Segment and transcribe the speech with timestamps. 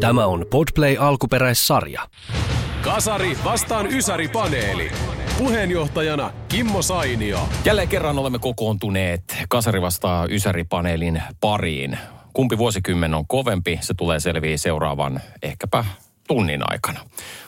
[0.00, 2.08] Tämä on Podplay alkuperäissarja.
[2.82, 4.90] Kasari vastaan Ysäri-paneeli.
[5.38, 7.48] Puheenjohtajana Kimmo Sainio.
[7.64, 11.98] Jälleen kerran olemme kokoontuneet Kasari vastaa Ysäri-paneelin pariin.
[12.32, 15.84] Kumpi vuosikymmen on kovempi, se tulee selviä seuraavan ehkäpä
[16.28, 17.00] tunnin aikana.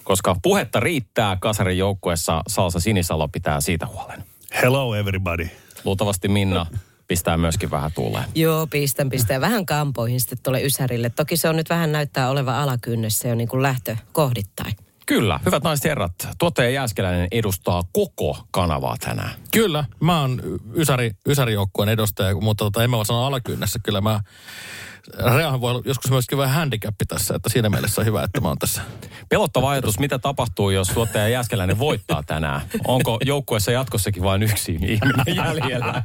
[0.05, 4.25] Koska puhetta riittää Kasarin joukkueessa, Salsa Sinisalo pitää siitä huolen.
[4.63, 5.49] Hello everybody.
[5.85, 6.67] Luultavasti Minna
[7.13, 8.25] pistää myöskin vähän tuuleen.
[8.35, 9.41] Joo, pistän, pistän.
[9.41, 11.11] Vähän kampoihin sitten tuolle Ysärille.
[11.11, 14.73] Toki se on nyt vähän näyttää oleva alakynnessä jo niin kuin lähtö kohdittain.
[15.07, 16.13] Kyllä, hyvät naiset herrat.
[16.39, 19.31] Tuottaja Jääskeläinen edustaa koko kanavaa tänään.
[19.51, 20.43] Kyllä, mä oon
[20.77, 23.79] Ysäri, Ysäri-joukkueen edustaja, mutta tota, en mä voi sanoa alakynnessä.
[23.83, 24.21] Kyllä mä,
[25.37, 28.49] Reahan voi olla joskus myöskin vähän handicappi tässä, että siinä mielessä on hyvä, että mä
[28.49, 28.83] oon tässä.
[29.29, 32.61] Pelottava ajatus, mitä tapahtuu, jos tuottaja Jääskeläinen voittaa tänään?
[32.87, 36.03] Onko joukkueessa jatkossakin vain yksi ihminen jäljellä?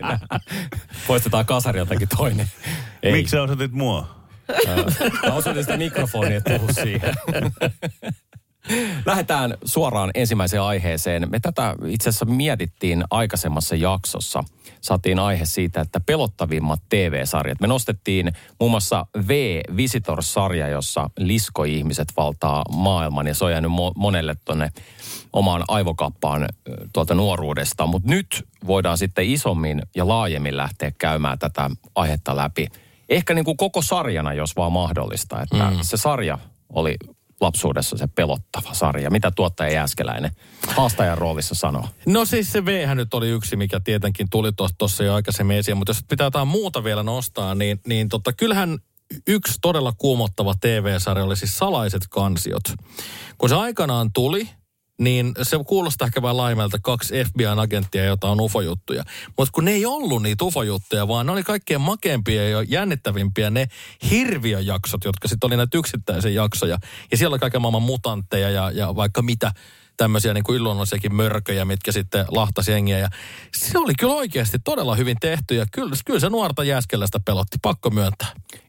[1.07, 2.47] Poistetaan kasariltakin toinen.
[3.03, 3.11] Ei.
[3.11, 4.07] Miksi sä osoitit mua?
[5.27, 7.13] Mä osoitin sitä mikrofonia, että puhu siihen.
[9.05, 11.27] Lähdetään suoraan ensimmäiseen aiheeseen.
[11.29, 14.43] Me tätä itse asiassa mietittiin aikaisemmassa jaksossa.
[14.81, 17.59] Saatiin aihe siitä, että pelottavimmat TV-sarjat.
[17.61, 23.27] Me nostettiin muun muassa V-Visitor-sarja, jossa liskoihmiset valtaa maailman.
[23.27, 24.69] Ja se on jäänyt mo- monelle tuonne
[25.33, 26.45] omaan aivokappaan
[26.93, 27.87] tuolta nuoruudesta.
[27.87, 32.67] Mutta nyt voidaan sitten isommin ja laajemmin lähteä käymään tätä aihetta läpi.
[33.09, 35.41] Ehkä niin kuin koko sarjana, jos vaan mahdollista.
[35.41, 35.77] Että mm.
[35.81, 36.37] se sarja
[36.73, 36.95] oli
[37.41, 39.11] lapsuudessa se pelottava sarja.
[39.11, 40.31] Mitä tuottaja Jääskeläinen
[40.67, 41.89] haastajan roolissa sanoo?
[42.05, 45.89] No siis se v nyt oli yksi, mikä tietenkin tuli tuossa jo aikaisemmin esiin, mutta
[45.89, 48.77] jos pitää jotain muuta vielä nostaa, niin, niin tota, kyllähän
[49.27, 52.63] yksi todella kuumottava TV-sarja oli siis Salaiset kansiot.
[53.37, 54.49] Kun se aikanaan tuli,
[54.97, 59.03] niin se kuulostaa ehkä vähän laimelta kaksi FBI-agenttia, jota on ufojuttuja.
[59.37, 63.67] Mutta kun ne ei ollut niitä ufojuttuja, vaan ne oli kaikkein makeimpia ja jännittävimpiä ne
[64.11, 66.77] hirviöjaksot, jotka sitten oli näitä yksittäisiä jaksoja.
[67.11, 69.51] Ja siellä oli kaiken maailman mutantteja ja, ja vaikka mitä
[69.97, 72.99] tämmöisiä niin kuin illuonnollisiakin mörköjä, mitkä sitten lahtasi jengiä.
[72.99, 73.09] Ja
[73.55, 77.89] se oli kyllä oikeasti todella hyvin tehty ja kyllä, kyllä se nuorta jääskeläistä pelotti, pakko
[77.89, 78.27] myöntää.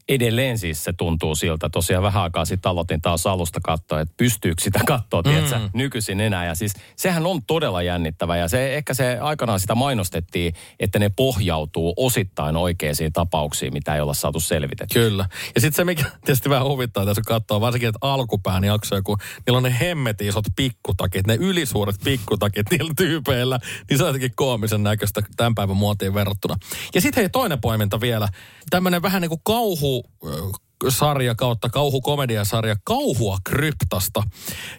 [0.09, 1.69] Edelleen siis se tuntuu siltä.
[1.69, 5.69] Tosiaan vähän aikaa sitten aloitin taas alusta katsoa, että pystyykö sitä katsoa, mm.
[5.73, 6.45] nykyisin enää.
[6.45, 11.09] Ja siis sehän on todella jännittävä ja se, ehkä se aikanaan sitä mainostettiin, että ne
[11.09, 15.01] pohjautuu osittain oikeisiin tapauksiin, mitä ei olla saatu selvitettyä.
[15.01, 15.25] Kyllä.
[15.55, 19.57] Ja sitten se, mikä tietysti vähän huvittaa tässä katsoa, varsinkin että alkupään jaksoja, kun niillä
[19.57, 23.59] on ne hemmetin isot pikkutakit, ne ylisuuret pikkutakit niillä tyypeillä,
[23.89, 26.55] niin se on jotenkin koomisen näköistä tämän päivän muotiin verrattuna.
[26.95, 28.27] Ja sitten hei toinen poiminta vielä,
[28.69, 34.23] tämmöinen vähän niin kuin kauhu god øh, uh, sarja kautta kauhukomediasarja Kauhua kryptasta,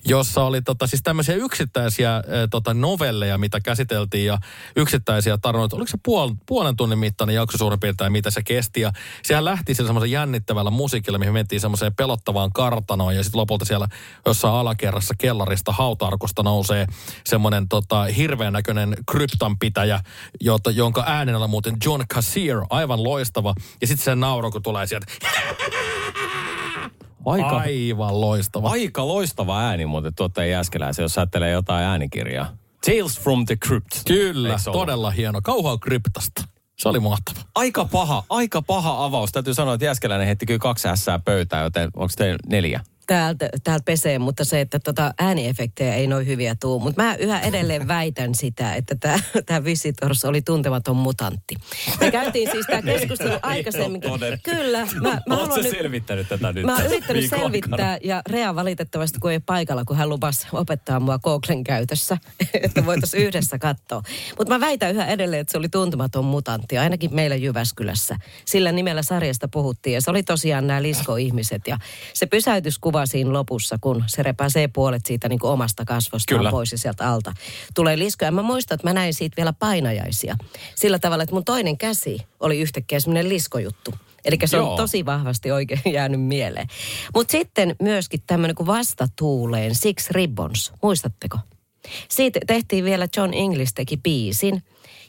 [0.04, 4.38] jossa oli tota, siis tämmöisiä yksittäisiä tota, novelleja, mitä käsiteltiin ja
[4.76, 5.76] yksittäisiä tarinoita.
[5.76, 8.80] Oliko se puol, puolen tunnin mittainen jakso suurin piirtein, mitä se kesti.
[8.80, 13.64] Ja sehän lähti sillä semmoisen jännittävällä musiikilla, mihin mentiin semmoiseen pelottavaan kartanoon ja sitten lopulta
[13.64, 13.88] siellä
[14.26, 16.86] jossain alakerrassa kellarista hautarkosta nousee
[17.24, 20.00] semmoinen tota, hirveän näköinen kryptanpitäjä,
[20.40, 23.54] jota, jonka äänen on muuten John Cassier, aivan loistava.
[23.80, 25.06] Ja sitten se nauro, kun tulee sieltä
[27.26, 28.70] Aika, Aivan loistava.
[28.70, 32.56] aika loistava ääni muuten tuottaja Jääskeläisen, jos ajattelee jotain äänikirjaa.
[32.86, 33.90] Tales from the Crypt.
[34.06, 35.40] Kyllä, todella hieno.
[35.42, 36.44] Kauhaa kryptasta.
[36.78, 37.40] Se oli mahtava.
[37.54, 39.32] Aika paha, aika paha avaus.
[39.32, 42.80] Täytyy sanoa, että Jääskeläinen heitti kyllä kaksi ässää pöytään, joten onko teillä neljä?
[43.10, 46.80] Täältä, täältä pesee, mutta se, että tota ääniefektejä ei noin hyviä tuu.
[46.80, 48.96] Mutta mä yhä edelleen väitän sitä, että
[49.46, 51.54] tämä Visitors oli tuntematon mutantti.
[52.00, 54.00] Me käytiin siis tämä keskustelu aikaisemmin.
[54.42, 54.88] Kyllä.
[55.02, 56.64] Mä, mä haluan nyt, selvittänyt tätä nyt?
[56.64, 61.00] Mä oon yrittänyt selvittää ja Rea valitettavasti, kun ei ole paikalla, kun hän lupasi opettaa
[61.00, 62.18] mua Googlen käytössä,
[62.62, 64.02] että voitaisiin yhdessä katsoa.
[64.38, 68.16] Mutta mä väitän yhä edelleen, että se oli tuntematon mutantti, ainakin meillä Jyväskylässä.
[68.44, 71.78] Sillä nimellä sarjasta puhuttiin ja se oli tosiaan nämä liskoihmiset ja
[72.14, 76.50] se pysäytyskuva siinä lopussa, kun se repäsee puolet siitä niin kuin omasta kasvostaan Kyllä.
[76.50, 77.32] pois ja sieltä alta
[77.74, 78.24] tulee lisko.
[78.24, 80.36] Ja mä muistan, että mä näin siitä vielä painajaisia.
[80.74, 83.94] Sillä tavalla, että mun toinen käsi oli yhtäkkiä semmoinen liskojuttu.
[84.24, 84.70] Eli se Joo.
[84.70, 86.66] on tosi vahvasti oikein jäänyt mieleen.
[87.14, 90.72] Mutta sitten myöskin tämmöinen kuin vastatuuleen Six Ribbons.
[90.82, 91.38] Muistatteko?
[92.08, 94.62] Siitä tehtiin vielä John English teki biisin.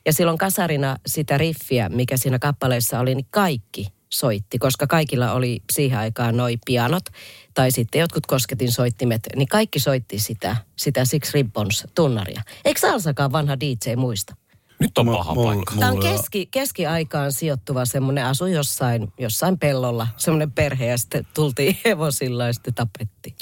[0.06, 5.62] Ja silloin kasarina sitä riffiä, mikä siinä kappaleessa oli, niin kaikki soitti, koska kaikilla oli
[5.72, 7.04] siihen aikaan noi pianot
[7.54, 12.42] tai sitten jotkut kosketin soittimet, niin kaikki soitti sitä, sitä Six Ribbons tunnaria.
[12.66, 14.36] Eikö Salsakaan vanha DJ muista?
[14.80, 15.76] Nyt on paha mul- paikka.
[15.80, 21.28] Tämä on mulla- keski, keskiaikaan sijoittuva semmoinen asu jossain, jossain pellolla, semmoinen perhe ja sitten
[21.34, 23.36] tultiin hevosilla ja sitten tapettiin.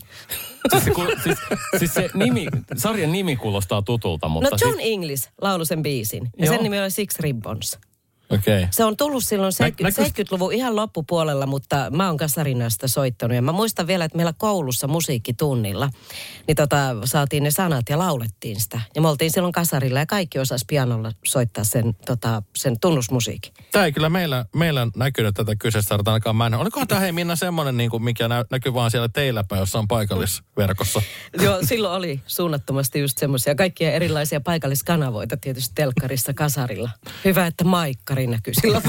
[0.71, 0.91] Siis se,
[1.23, 1.37] siis,
[1.79, 6.29] siis se nimi, sarjan nimi kuulostaa tutulta, mutta No John siis, English laulu sen biisin
[6.37, 6.53] ja Joo.
[6.55, 7.77] sen nimi oli Six Ribbons.
[8.29, 8.67] Okay.
[8.71, 13.35] Se on tullut silloin 70, näkyis- 70-luvun ihan loppupuolella, mutta mä oon kasarinasta soittanut.
[13.35, 15.89] Ja mä muistan vielä, että meillä koulussa musiikkitunnilla,
[16.47, 18.81] niin tota, saatiin ne sanat ja laulettiin sitä.
[18.95, 23.53] Ja me oltiin silloin kasarilla ja kaikki osas pianolla soittaa sen, tota, sen tunnusmusiikin.
[23.71, 26.53] Tämä ei kyllä meillä, meillä näkynyt tätä kyseistä sarjaa ainakaan mä en.
[26.53, 29.87] Olikohan tämä hei Minna semmoinen, niin kuin, mikä nä, näkyy vaan siellä teillä päin jossain
[29.87, 31.01] paikallisverkossa?
[31.41, 36.89] Joo, silloin oli suunnattomasti just semmoisia kaikkia erilaisia paikalliskanavoita tietysti telkkarissa kasarilla.
[37.25, 37.63] Hyvä, että
[38.19, 38.83] maikkari näkyy silloin.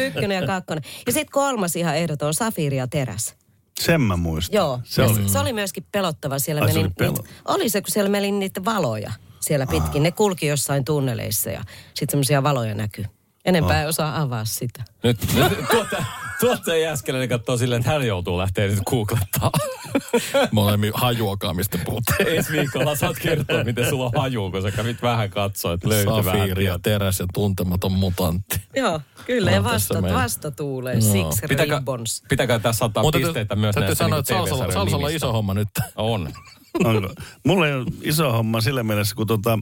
[0.06, 0.84] Ykkönen ja kakkonen.
[1.06, 3.34] Ja sitten kolmas ihan ehdoton, Safiri ja Teräs.
[3.80, 4.56] Sen mä muistan.
[4.56, 5.14] Joo, Se ja oli.
[5.22, 6.38] se, se oli myöskin pelottava.
[6.38, 9.66] Siellä Ai, se meni, oli pelo- niitä, oli se, kun siellä meni niitä valoja siellä
[9.66, 10.02] pitkin.
[10.02, 11.62] Ne kulki jossain tunneleissa ja
[11.94, 13.04] sitten semmoisia valoja näkyy.
[13.48, 14.84] Enempää ei osaa avaa sitä.
[15.02, 16.04] nyt, nyt tuota,
[16.40, 19.50] tuottaja Jääskeläinen katsoo silleen, että hän joutuu lähteä nyt googlettaa.
[20.52, 22.18] Molemmin hajuakaan, mistä puhutaan.
[22.28, 26.12] Ensi viikolla saat kertoa, miten sulla on haju, kun sä kävit vähän katsoa, että löytyy
[26.12, 28.60] vähän Safiiri ja teräs ja tuntematon mutantti.
[28.76, 29.50] Joo, kyllä.
[29.50, 30.18] On Ja vasta, meillä.
[30.22, 31.32] vasta tuulee Joo.
[31.32, 32.22] Six Pitäkää, Ribbons.
[32.28, 35.54] pitäkää tässä antaa Mutta pisteitä myös täytyy näistä sanoa, niin että salsalla, on iso homma
[35.54, 35.68] nyt.
[35.96, 36.32] On.
[36.84, 37.14] Onko?
[37.46, 39.58] Mulla ei ole iso homma sillä mielessä, kun tota,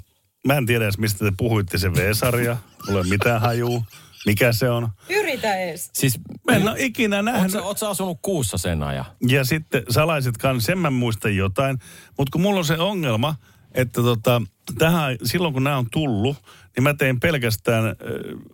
[0.47, 2.57] mä en tiedä edes, mistä te puhuitte se V-sarja.
[2.87, 3.85] Mulla ei ole mitään hajuu.
[4.27, 4.89] Mikä se on?
[5.11, 5.91] Yritä ees.
[5.93, 6.21] Siis,
[6.51, 7.53] Mä en ole ikinä nähnyt.
[7.53, 9.05] sä, oot sä asunut kuussa sen ajan?
[9.29, 11.79] Ja sitten salaiset kanssa, sen mä muistan jotain.
[12.19, 13.35] Mutta kun mulla on se ongelma,
[13.75, 14.43] että tota,
[14.79, 16.37] tähän, silloin kun nämä on tullut,
[16.77, 17.95] niin mä tein pelkästään äh,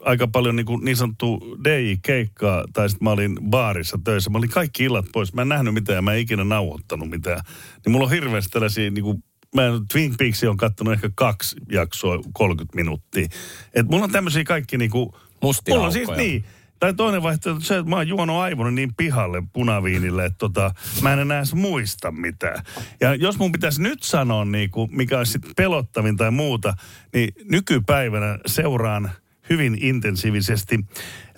[0.00, 4.31] aika paljon niin, kuin niin sanottu DJ-keikkaa, tai sitten mä olin baarissa töissä.
[4.31, 5.35] Mä olin kaikki illat pois.
[5.35, 7.41] Mä en nähnyt mitään, mä en ikinä nauhoittanut mitään.
[7.85, 9.62] Niin mulla on hirveästi tällaisia niin kuin, Mä
[9.93, 13.26] Twin Peaksia on kattonut ehkä kaksi jaksoa 30 minuuttia.
[13.75, 15.16] Et mulla on tämmöisiä kaikki niinku...
[15.43, 16.44] Mustia Mulla on siis niin.
[16.82, 20.75] Tai toinen vaihtoehto on se, että mä oon juonut aivoni niin pihalle punaviinille, että tota,
[21.02, 22.64] mä en enää edes muista mitään.
[23.00, 26.75] Ja jos mun pitäisi nyt sanoa, niin kuin, mikä olisi sit pelottavin tai muuta,
[27.12, 29.10] niin nykypäivänä seuraan
[29.50, 30.85] hyvin intensiivisesti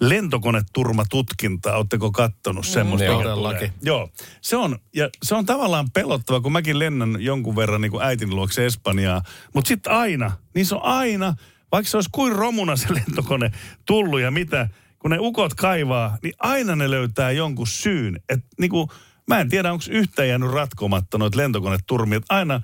[0.01, 1.77] lentokoneturmatutkintaa.
[1.77, 3.05] Oletteko kattonut semmoista?
[3.05, 3.19] joo.
[3.19, 3.73] mikä Todellakin.
[3.83, 4.11] Joo.
[4.41, 8.37] Se on, ja se on tavallaan pelottava, kun mäkin lennän jonkun verran niin kuin äitin
[8.37, 9.23] luokse Espanjaa.
[9.55, 11.35] Mutta sitten aina, niin se on aina,
[11.73, 13.51] vaikka se olisi kuin romuna se lentokone
[13.87, 14.69] tullut ja mitä,
[14.99, 18.21] kun ne ukot kaivaa, niin aina ne löytää jonkun syyn.
[18.29, 18.89] Et niin kuin,
[19.29, 22.19] mä en tiedä, onko yhtään jäänyt ratkomatta noita lentokoneturmia.
[22.19, 22.61] Et aina,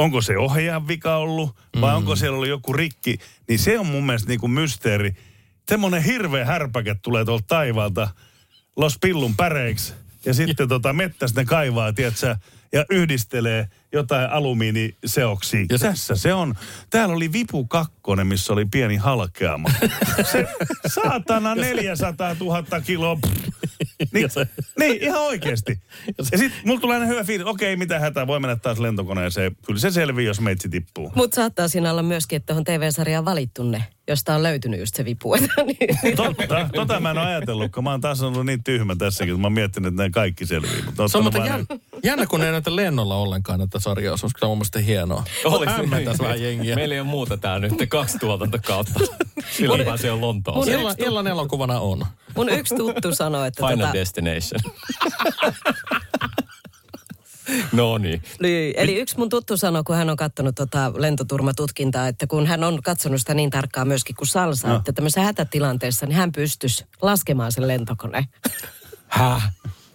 [0.00, 1.96] onko se ohjaajan vika ollut vai mm.
[1.96, 3.18] onko siellä ollut joku rikki,
[3.48, 5.14] niin se on mun mielestä niin kuin mysteeri.
[5.68, 8.08] Semmoinen hirveä härpäke tulee tuolta taivaalta,
[8.76, 9.92] Los Pillun päreiksi.
[10.24, 12.36] Ja sitten tota, mettästä ne kaivaa, tiedätkö,
[12.72, 15.66] ja yhdistelee jotain alumiiniseoksia.
[15.70, 16.54] Ja Tässä se on.
[16.90, 19.68] Täällä oli Vipu kakkonen, missä oli pieni halkeama.
[20.32, 20.48] Se
[20.94, 23.18] saatana 400 000 kiloa.
[24.12, 24.28] Niin,
[24.78, 25.80] niin, ihan oikeasti.
[26.32, 29.56] Ja sitten mulla tulee aina hyvä fiilis, okei, mitä hätää, voi mennä taas lentokoneeseen.
[29.66, 31.12] Kyllä se selvii, jos meitsi tippuu.
[31.14, 35.04] Mutta saattaa siinä olla myöskin, että tuohon TV-sarjaan valittu ne, josta on löytynyt just se
[35.04, 35.34] vipu.
[35.36, 39.32] Niin- Totta, tota mä en ole ajatellut, kun mä oon taas ollut niin tyhmä tässäkin,
[39.34, 40.82] että mä oon miettinyt, että ne kaikki selvii.
[40.86, 41.66] Mutta Se on vaan jännä,
[42.04, 44.16] jännä, kun ne ei näytä lennolla ollenkaan näitä sarjaa.
[44.16, 45.24] Se on kyllä mun mielestä hienoa.
[45.66, 46.74] Hämmentäisi vähän jengiä.
[46.74, 49.00] Meillä ei ole muuta tää nyt, kaksi tuotantokautta.
[49.56, 50.68] Silloin pääsee Lontoon.
[50.68, 52.06] Illan, illan elokuvana on.
[52.36, 54.60] Mun yksi tuttu sanoi, että Final tota, Destination.
[57.72, 58.22] no niin.
[58.42, 62.64] Niin, eli yksi mun tuttu sanoi, kun hän on katsonut tota lentoturmatutkintaa, että kun hän
[62.64, 64.76] on katsonut sitä niin tarkkaan myöskin kuin salsa, no.
[64.76, 68.24] että tämmöisessä hätätilanteessa, niin hän pystyisi laskemaan sen lentokoneen.
[69.08, 69.52] Häh?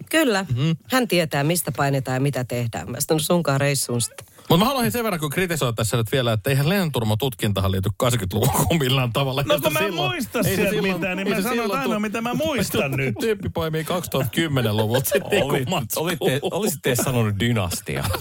[0.10, 0.76] Kyllä, mm-hmm.
[0.92, 2.92] hän tietää, mistä painetaan ja mitä tehdään.
[2.92, 4.35] Mä sanoin sunkaan reissuun sitten.
[4.50, 8.80] Mutta mä haluaisin sen verran, kun kritisoida tässä nyt vielä, että eihän lentoturmatutkintahan liity 80-luvuun
[8.80, 9.44] millään tavalla.
[9.46, 12.22] No kun mä en silloin- muista sieltä silloin- mitään, niin mä sanon ainoa, tuu- mitä
[12.22, 13.16] mä muistan nyt.
[13.20, 18.04] Tyyppi poimii 2010-luvulta sitten Oli, olisitte sanonut dynastia.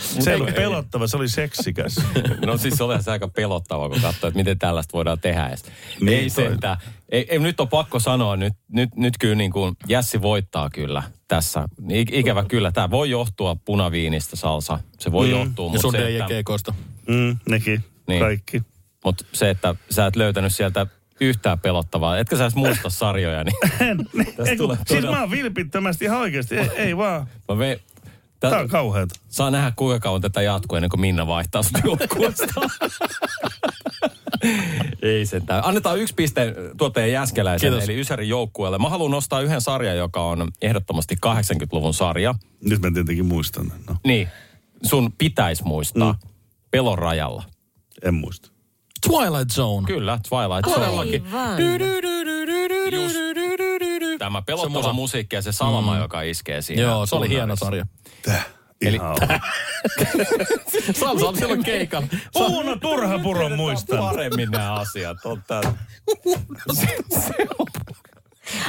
[0.00, 1.94] Se ei ollut pelottava, se oli seksikäs.
[2.46, 5.50] No siis se oli se aika pelottava, kun katsoo, että miten tällaista voidaan tehdä.
[6.00, 6.44] Niin, ei toi.
[6.44, 6.76] sentään.
[7.08, 11.02] Ei, ei, nyt on pakko sanoa, nyt, nyt, nyt kyllä niin kuin Jässi voittaa kyllä
[11.28, 11.68] tässä.
[11.90, 14.78] I, ikävä kyllä, tämä voi johtua punaviinistä salsa.
[14.98, 15.32] Se voi mm.
[15.32, 16.74] johtua, Ja mutta sun DJ-keikoista.
[17.08, 18.20] Mm, nekin, Niin.
[18.20, 18.62] kaikki.
[19.04, 20.86] mut se, että sä et löytänyt sieltä
[21.20, 23.56] yhtään pelottavaa, etkä sä edes muista sarjoja, niin
[23.90, 23.98] En,
[24.56, 27.26] tulee siis todella- mä oon vilpittömästi ihan oikeasti, ei, ei vaan.
[27.48, 27.80] mä ve,
[28.42, 29.14] Tää Tää, on kauheata.
[29.28, 32.60] saa nähdä kuinka kauan tätä jatkuu ennen kuin Minna vaihtaa sut joukkueesta.
[35.02, 35.64] Ei sentään.
[35.66, 37.88] Annetaan yksi piste tuottajan Jäskeläisen, Kiitos.
[37.88, 38.78] eli Ysärin joukkueelle.
[38.78, 42.34] Mä haluan nostaa yhden sarjan, joka on ehdottomasti 80-luvun sarja.
[42.60, 43.72] Nyt mä tietenkin muistan.
[43.88, 44.28] No, Niin,
[44.82, 46.12] sun pitäisi muistaa.
[46.12, 46.28] Mm.
[46.70, 47.42] Pelon rajalla.
[48.02, 48.50] en muista.
[49.10, 49.86] Twilight Zone.
[49.86, 51.24] Kyllä, Twilight Todellakin.
[51.34, 51.58] Aivan.
[52.92, 53.16] Just
[54.22, 56.82] tämä Se pelottava musiikki ja se salama, joka iskee siinä.
[56.82, 57.86] Joo, se oli hieno sarja.
[58.22, 58.46] Täh.
[58.82, 58.98] Eli-
[61.00, 62.08] Salsa oli silloin keikan.
[62.34, 63.98] Uuno Turhapuron muistan.
[63.98, 65.16] Paremmin nämä asiat.
[65.24, 65.42] On.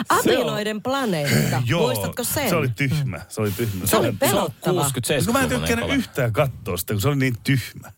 [0.09, 1.61] Apinoiden planeetta.
[1.77, 2.49] Muistatko sen?
[2.49, 3.19] se oli tyhmä.
[3.29, 3.85] Se oli tyhmä.
[3.85, 4.73] Se oli Se- pelottava.
[4.81, 7.91] 67 kun mä en tykkännyt yhtään katsoa sitä, kun se oli niin tyhmä.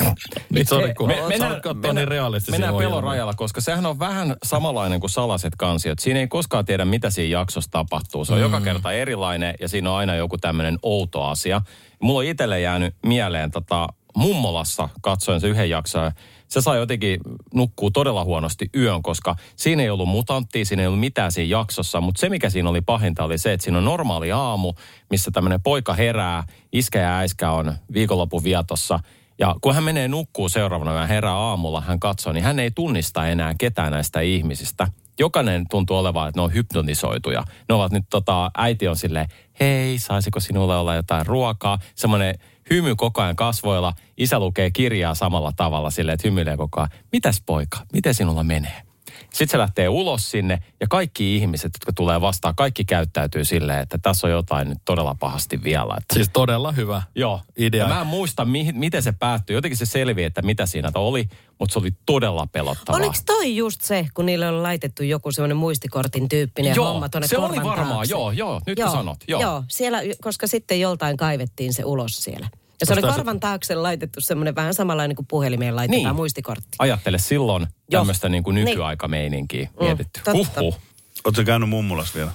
[0.50, 3.98] Niin sori, kun Me, me, mennään, katsoa mennään, niin realistisia mennään pelon koska sehän on
[3.98, 5.98] vähän samanlainen kuin salaset kansiot.
[5.98, 8.24] Siinä ei koskaan tiedä, mitä siinä jaksossa tapahtuu.
[8.24, 8.42] Se on mm.
[8.42, 11.62] joka kerta erilainen ja siinä on aina joku tämmöinen outo asia.
[12.02, 16.04] Mulla on itselle jäänyt mieleen tota, mummolassa katsoin se yhden jakson.
[16.04, 16.12] ja
[16.48, 17.20] Se sai jotenkin
[17.54, 22.00] nukkuu todella huonosti yön, koska siinä ei ollut mutanttia, siinä ei ollut mitään siinä jaksossa.
[22.00, 24.72] Mutta se, mikä siinä oli pahinta, oli se, että siinä on normaali aamu,
[25.10, 29.00] missä tämmöinen poika herää, iskä ja äiskä on viikonlopun vietossa–
[29.38, 33.28] ja kun hän menee nukkuu seuraavana ja herää aamulla, hän katsoo, niin hän ei tunnista
[33.28, 34.88] enää ketään näistä ihmisistä.
[35.18, 37.44] Jokainen tuntuu olevan, että ne on hypnotisoituja.
[37.68, 39.28] Ne ovat nyt, tota, äiti on silleen,
[39.60, 41.78] hei, saisiko sinulle olla jotain ruokaa?
[41.94, 42.38] Semmoinen
[42.70, 43.92] hymy koko ajan kasvoilla.
[44.16, 46.90] Isä lukee kirjaa samalla tavalla silleen, että hymyilee koko ajan.
[47.12, 48.85] Mitäs poika, miten sinulla menee?
[49.20, 53.98] Sitten se lähtee ulos sinne ja kaikki ihmiset, jotka tulee vastaan, kaikki käyttäytyy silleen, että
[54.02, 55.94] tässä on jotain nyt todella pahasti vielä.
[55.98, 57.02] Että Siis todella hyvä.
[57.14, 57.40] Joo.
[57.58, 57.82] idea.
[57.88, 59.56] Ja mä en muista, mi- miten se päättyi.
[59.56, 62.98] Jotenkin se selvi, että mitä siinä oli, mutta se oli todella pelottavaa.
[63.00, 67.28] Oliko toi just se, kun niille on laitettu joku semmoinen muistikortin tyyppinen Joo, homma tuonne
[67.28, 68.10] se oli varmaan, taakse?
[68.12, 69.40] joo, joo, nyt kun sanot, joo.
[69.42, 69.64] joo.
[69.68, 72.48] siellä, koska sitten joltain kaivettiin se ulos siellä.
[72.80, 76.16] Ja se oli korvan taakse laitettu semmoinen vähän samanlainen kuin puhelimeen laitetaan Niin.
[76.16, 76.68] muistikortti.
[76.78, 78.00] Ajattele silloin Joo.
[78.00, 78.64] tämmöistä niin kuin Niin.
[78.64, 80.20] nykyaikameininkkiä Mm, mietitty.
[80.24, 80.32] totta.
[80.60, 80.78] Huhhuh.
[81.24, 82.30] Oletko käynyt mummulas vielä?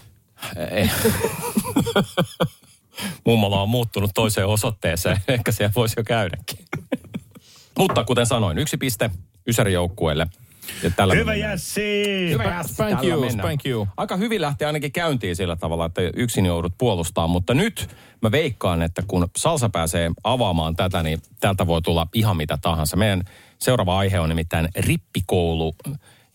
[0.72, 0.90] Ei.
[3.26, 5.18] Mummola on muuttunut toiseen osoitteeseen.
[5.28, 6.66] Ehkä siellä voisi jo käydäkin.
[7.78, 9.10] Mutta kuten sanoin, yksi piste
[9.48, 10.28] Ysärin joukkueelle.
[10.84, 11.36] Ja tällä Hyvä.
[11.36, 12.04] Jässi!
[12.30, 13.88] Hyvä Jässi, Thank you, thank you.
[13.98, 17.28] Aika hyvin lähti ainakin käyntiin sillä tavalla, että yksin joudut puolustaa.
[17.28, 17.90] Mutta nyt
[18.22, 22.98] mä veikkaan, että kun Salsa pääsee avaamaan tätä, niin täältä voi tulla ihan mitä tahansa.
[22.98, 23.24] Meidän
[23.60, 25.76] seuraava aihe on nimittäin rippikoulu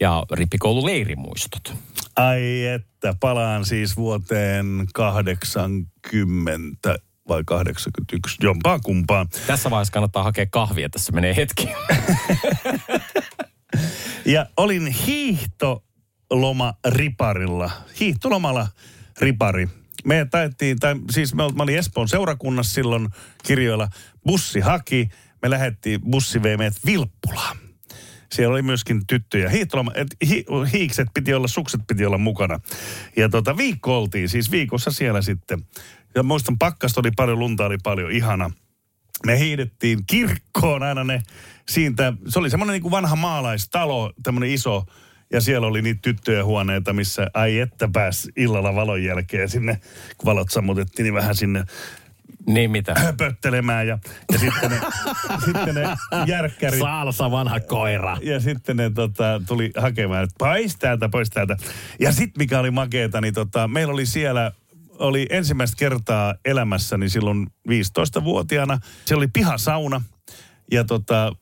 [0.01, 1.75] ja rippikoululeirimuistot.
[2.17, 6.97] Ai että, palaan siis vuoteen 80
[7.29, 9.27] vai 81, jompaa kumpaa.
[9.47, 11.69] Tässä vaiheessa kannattaa hakea kahvia, tässä menee hetki.
[14.27, 17.71] Ja olin hiihtoloma riparilla.
[18.01, 18.69] Hiihtolomalla
[19.21, 19.69] ripari.
[20.05, 23.09] Me taettiin, tai siis me, olin Espoon seurakunnassa silloin
[23.47, 23.89] kirjoilla.
[24.27, 25.09] Bussi haki,
[25.43, 27.57] me lähdettiin, bussi vei meidät Vilppulaan.
[28.33, 29.49] Siellä oli myöskin tyttöjä.
[29.49, 32.61] Hiihtoloma, et, hi, hiikset piti olla, sukset piti olla mukana.
[33.17, 35.65] Ja tota, viikko oltiin, siis viikossa siellä sitten.
[36.15, 38.51] Ja muistan, pakkasta oli paljon, lunta oli paljon, ihana
[39.27, 41.23] me hiidettiin kirkkoon aina ne
[41.69, 44.85] siitä, se oli semmoinen niin vanha maalaistalo, tämmöinen iso,
[45.33, 49.81] ja siellä oli niitä tyttöjen huoneita, missä ai että pääs illalla valon jälkeen sinne,
[50.19, 51.65] kun valot sammutettiin, niin vähän sinne
[52.47, 52.95] niin mitä?
[52.95, 53.99] höpöttelemään ja,
[54.33, 54.81] ja sitten, ne,
[55.45, 55.89] sitten ne
[56.27, 58.17] järkkärit Salsa vanha koira.
[58.23, 61.57] ja sitten ne tota, tuli hakemaan, että pois täältä, pois täältä.
[62.01, 64.53] Ja sitten mikä oli makeeta, niin tota, meillä oli siellä,
[64.99, 68.79] oli ensimmäistä kertaa elämässäni silloin 15-vuotiaana.
[69.05, 70.03] Siellä oli pihasauna
[70.73, 71.33] ja tota,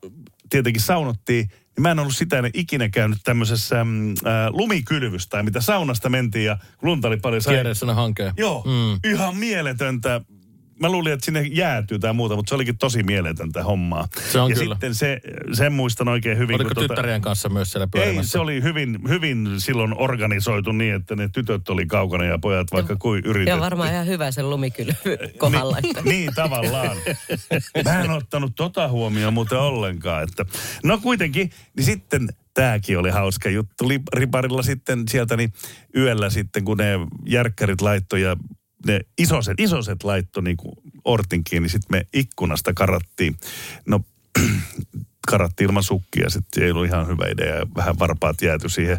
[0.49, 1.47] tietenkin saunottiin.
[1.47, 6.45] Niin mä en ollut sitä ennen ikinä käynyt tämmöisessä mm, ää, lumikylvystä, mitä saunasta mentiin
[6.45, 7.41] ja lunta oli paljon.
[7.41, 8.33] sai- Kierreessä hankeen.
[8.37, 9.11] Joo, mm.
[9.11, 10.21] ihan mieletöntä.
[10.79, 14.07] Mä luulin, että sinne jäätyy tai muuta, mutta se olikin tosi mieletöntä hommaa.
[14.31, 14.75] Se on ja kyllä.
[14.75, 15.21] sitten se,
[15.53, 16.55] sen muistan oikein hyvin.
[16.55, 18.31] Oliko tyttärien kanssa myös siellä Ei, pyörimässä?
[18.31, 22.95] se oli hyvin, hyvin silloin organisoitu niin, että ne tytöt oli kaukana ja pojat vaikka
[22.95, 23.55] kuin yritettiin.
[23.57, 25.77] Ja varmaan ihan hyvä sen lumikylvy kohdalla.
[25.81, 26.97] Niin, niin, tavallaan.
[27.83, 30.23] Mä en ottanut tota huomioon muuten ollenkaan.
[30.23, 30.45] Että.
[30.83, 33.85] No kuitenkin, niin sitten tämäkin oli hauska juttu.
[34.13, 35.53] Riparilla sitten sieltä niin
[35.97, 36.93] yöllä sitten, kun ne
[37.25, 38.37] järkkärit laittoi ja
[38.85, 40.75] ne isoset, isoset laittoi niin kuin
[41.05, 43.35] ortin kiinni, sitten me ikkunasta karattiin.
[43.85, 43.99] No
[45.27, 47.55] karattiin ilman sukkia, sitten ei ollut ihan hyvä idea.
[47.55, 48.97] ja Vähän varpaat jääty siihen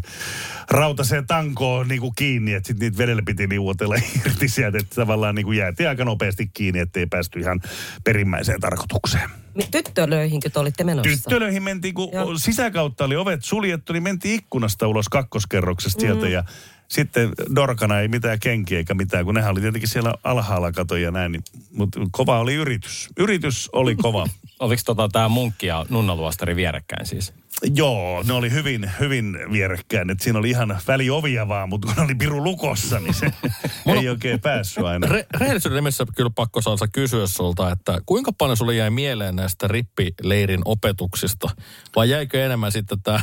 [0.69, 5.35] rautaseen tankoon niin kuin kiinni, että sitten niitä vedellä piti niuotella irti sieltä, että tavallaan
[5.35, 7.61] niin kuin jäätiin aika nopeasti kiinni, ettei päästy ihan
[8.03, 9.29] perimmäiseen tarkoitukseen.
[9.71, 11.11] Tyttölöihinkö te olitte menossa?
[11.11, 12.37] Tyttölöihin mentiin, kun Joo.
[12.37, 16.43] sisäkautta oli ovet suljettu, niin mentiin ikkunasta ulos kakkoskerroksesta sieltä ja
[16.87, 21.11] sitten Dorkana ei mitään kenkiä eikä mitään, kun nehän oli tietenkin siellä alhaalla katoja ja
[21.11, 21.31] näin.
[21.31, 23.09] Niin, mutta kova oli yritys.
[23.17, 24.27] Yritys oli kova.
[24.59, 27.33] Oliko tota tämä munkki ja nunnaluostari vierekkäin siis?
[27.75, 30.09] Joo, ne oli hyvin, hyvin vierekkäin.
[30.09, 33.33] Et siinä oli ihan väliovia vaan, mutta kun ne oli piru lukossa, niin se
[33.99, 35.07] ei oikein päässyt aina.
[35.07, 39.67] Re- rehellisyyden nimessä kyllä pakko saada kysyä sulta, että kuinka paljon sulle jäi mieleen näistä
[39.67, 41.47] rippileirin opetuksista?
[41.95, 43.19] Vai jäikö enemmän sitten tämä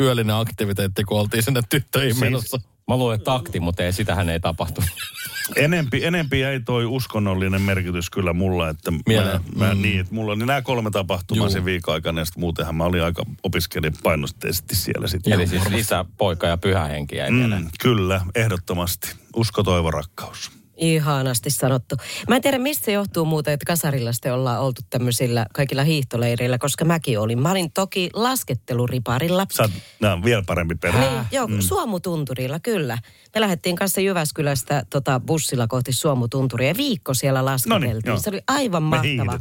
[0.00, 2.60] yöllinen aktiviteetti, kun oltiin sinne tyttöihin Siis- menossa?
[2.90, 4.82] Mä luulen, että takti, mutta ei, sitähän ei tapahtu.
[5.56, 8.98] Enempi, enempi jäi toi uskonnollinen merkitys kyllä mulla, että mä,
[9.56, 9.82] mä Mm.
[9.82, 11.50] niin, että mulla oli nämä kolme tapahtumaa Juu.
[11.50, 15.32] sen viikon aikana, ja muutenhan mä olin aika opiskelin painosteisesti siellä sitten.
[15.32, 17.62] Eli siis isä, poika ja pyhä henki jäi mieleen.
[17.62, 19.14] Mm, kyllä, ehdottomasti.
[19.36, 20.59] Usko, toivo, rakkaus.
[20.80, 21.96] Ihanasti sanottu.
[22.28, 26.58] Mä en tiedä, mistä se johtuu muuten, että kasarilla sitten ollaan oltu tämmöisillä kaikilla hiihtoleireillä,
[26.58, 27.42] koska mäkin olin.
[27.42, 29.46] Mä olin toki lasketteluriparilla.
[29.52, 29.70] Sä oot
[30.00, 31.00] nää on vielä parempi perhe.
[31.00, 31.60] Niin, joo, mm.
[31.60, 32.98] Suomutunturilla, kyllä.
[33.34, 38.02] Me lähdettiin kanssa Jyväskylästä tota, bussilla kohti Suomutunturia ja viikko siellä lasketeltiin.
[38.04, 39.38] Noniin, se oli aivan mahtava.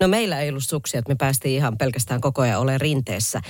[0.00, 3.40] No meillä ei ollut suksia, että me päästiin ihan pelkästään koko ajan olemaan rinteessä.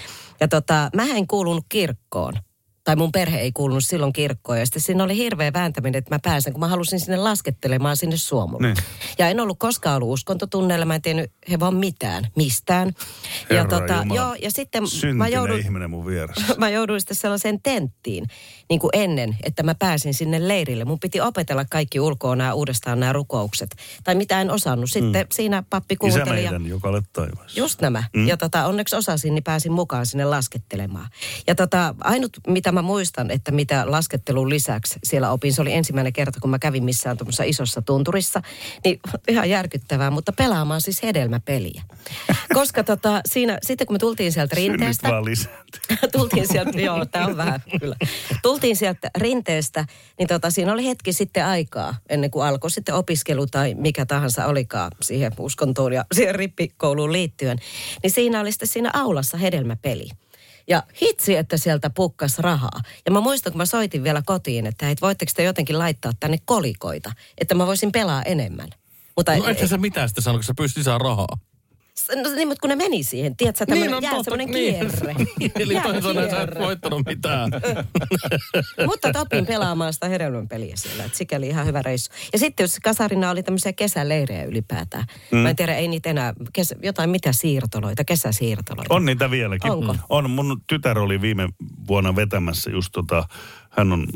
[0.41, 2.35] Ja tota, mä en kuulunut kirkkoon.
[2.85, 4.59] Tai mun perhe ei kuulunut silloin kirkkoon.
[4.59, 8.17] Ja sitten siinä oli hirveä vääntäminen, että mä pääsen, kun mä halusin sinne laskettelemaan sinne
[8.17, 8.67] Suomulle.
[8.67, 8.77] Niin.
[9.19, 12.93] Ja en ollut koskaan ollut uskontotunneilla, mä en tiennyt he vaan mitään, mistään.
[13.51, 14.21] Herra ja, tota, Jumala.
[14.21, 14.83] joo, ja sitten
[15.15, 16.55] mä joudun, ihminen mun vieressä.
[16.59, 18.27] mä jouduin sitten sellaiseen tenttiin
[18.69, 20.85] niin kuin ennen, että mä pääsin sinne leirille.
[20.85, 23.77] Mun piti opetella kaikki ulkoa nämä uudestaan nämä rukoukset.
[24.05, 24.91] Tai mitä en osannut.
[24.91, 25.29] Sitten mm.
[25.33, 26.45] siinä pappi Isä kuunteli.
[26.45, 27.61] Ja, meidän, joka olet taivaassa.
[27.61, 28.05] just nämä.
[28.17, 28.29] Mm.
[28.29, 31.09] Ja tota, onneksi osasin, niin pääsin mukaan sinne laskettelemaan.
[31.47, 36.13] Ja tota, ainut, mitä mä muistan, että mitä laskettelun lisäksi siellä opin, se oli ensimmäinen
[36.13, 38.43] kerta, kun mä kävin missään tuommoisessa isossa tunturissa.
[38.85, 41.83] Niin ihan järkyttävää, mutta pelaamaan siis hedelmäpeliä.
[42.55, 45.09] Koska tota, siinä, sitten kun me tultiin sieltä rinteestä...
[46.19, 47.97] tultiin sieltä, joo, tämä on vähän kyllä.
[48.43, 49.85] Tultiin sieltä rinteestä,
[50.19, 54.47] niin tota, siinä oli hetki sitten aikaa ennen kuin alkoi sitten opiskelu tai mikä tahansa
[54.47, 57.59] olikaan siihen uskontoon ja siihen rippikouluun liittyen.
[58.03, 60.09] Niin siinä oli sitten siinä aulassa hedelmäpeli.
[60.69, 62.81] Ja hitsi, että sieltä pukkas rahaa.
[63.07, 66.39] Ja mä muistan, kun mä soitin vielä kotiin, että et voitteko te jotenkin laittaa tänne
[66.45, 68.69] kolikoita, että mä voisin pelaa enemmän.
[69.17, 71.39] Mutta No ethän sä mitään sitten sanonut, kun sä pyysit lisää rahaa.
[72.09, 74.75] No niin, mutta kun ne meni siihen, tiedätkö, tämmöinen, on jää totta, semmoinen niin.
[74.75, 75.15] kierre.
[75.63, 77.51] Eli Jää toisin sanoen sä et voittanut mitään.
[78.87, 82.13] Mutta opin pelaamaan sitä hedelmänpeliä siellä, että sikäli ihan hyvä reissu.
[82.33, 85.05] Ja sitten jos kasarina oli tämmöisiä kesäleirejä ylipäätään.
[85.31, 85.39] Mm.
[85.39, 88.95] Mä en tiedä, ei niitä enää, kesä, jotain mitä siirtoloita, kesäsiirtoloita.
[88.95, 89.71] On niitä vieläkin.
[89.71, 89.97] Onko?
[90.09, 90.31] On.
[90.31, 91.49] Mun tytär oli viime
[91.89, 93.29] vuonna vetämässä just tota,
[93.77, 94.07] hän on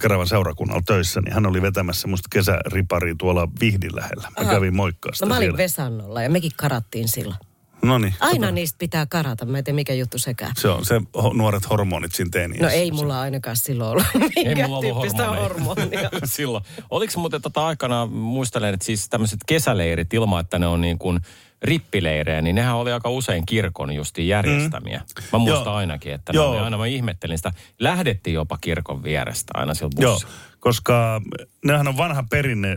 [0.00, 4.22] Keravan seurakunnalla töissä, niin hän oli vetämässä semmoista kesäriparia tuolla Vihdin lähellä.
[4.22, 4.50] Mä Aha.
[4.54, 5.58] kävin moikkaa sitä No mä olin siellä.
[5.58, 7.38] Vesannolla ja mekin karattiin silloin.
[7.82, 8.14] No niin.
[8.20, 10.52] Aina niistä pitää karata, mä en tiedä mikä juttu sekään.
[10.58, 12.64] Se on se ho- nuoret hormonit siinä teiniässä.
[12.64, 16.10] No ei mulla ainakaan silloin ollut minkään mulla ollut tyyppistä hormonia.
[16.24, 16.64] Silloin.
[16.90, 21.20] Oliko muuten tota aikana, muistelen, että siis tämmöiset kesäleirit ilman, että ne on niin kuin
[21.62, 25.02] rippileirejä, niin nehän oli aika usein kirkon justiin järjestämiä.
[25.32, 25.74] Mä muistan Joo.
[25.74, 26.44] ainakin, että Joo.
[26.44, 27.52] ne oli aina mä ihmettelin sitä.
[27.78, 30.32] Lähdettiin jopa kirkon vierestä aina sillä Joo, bussilla.
[30.58, 31.20] koska
[31.64, 32.76] nehän on vanha perinne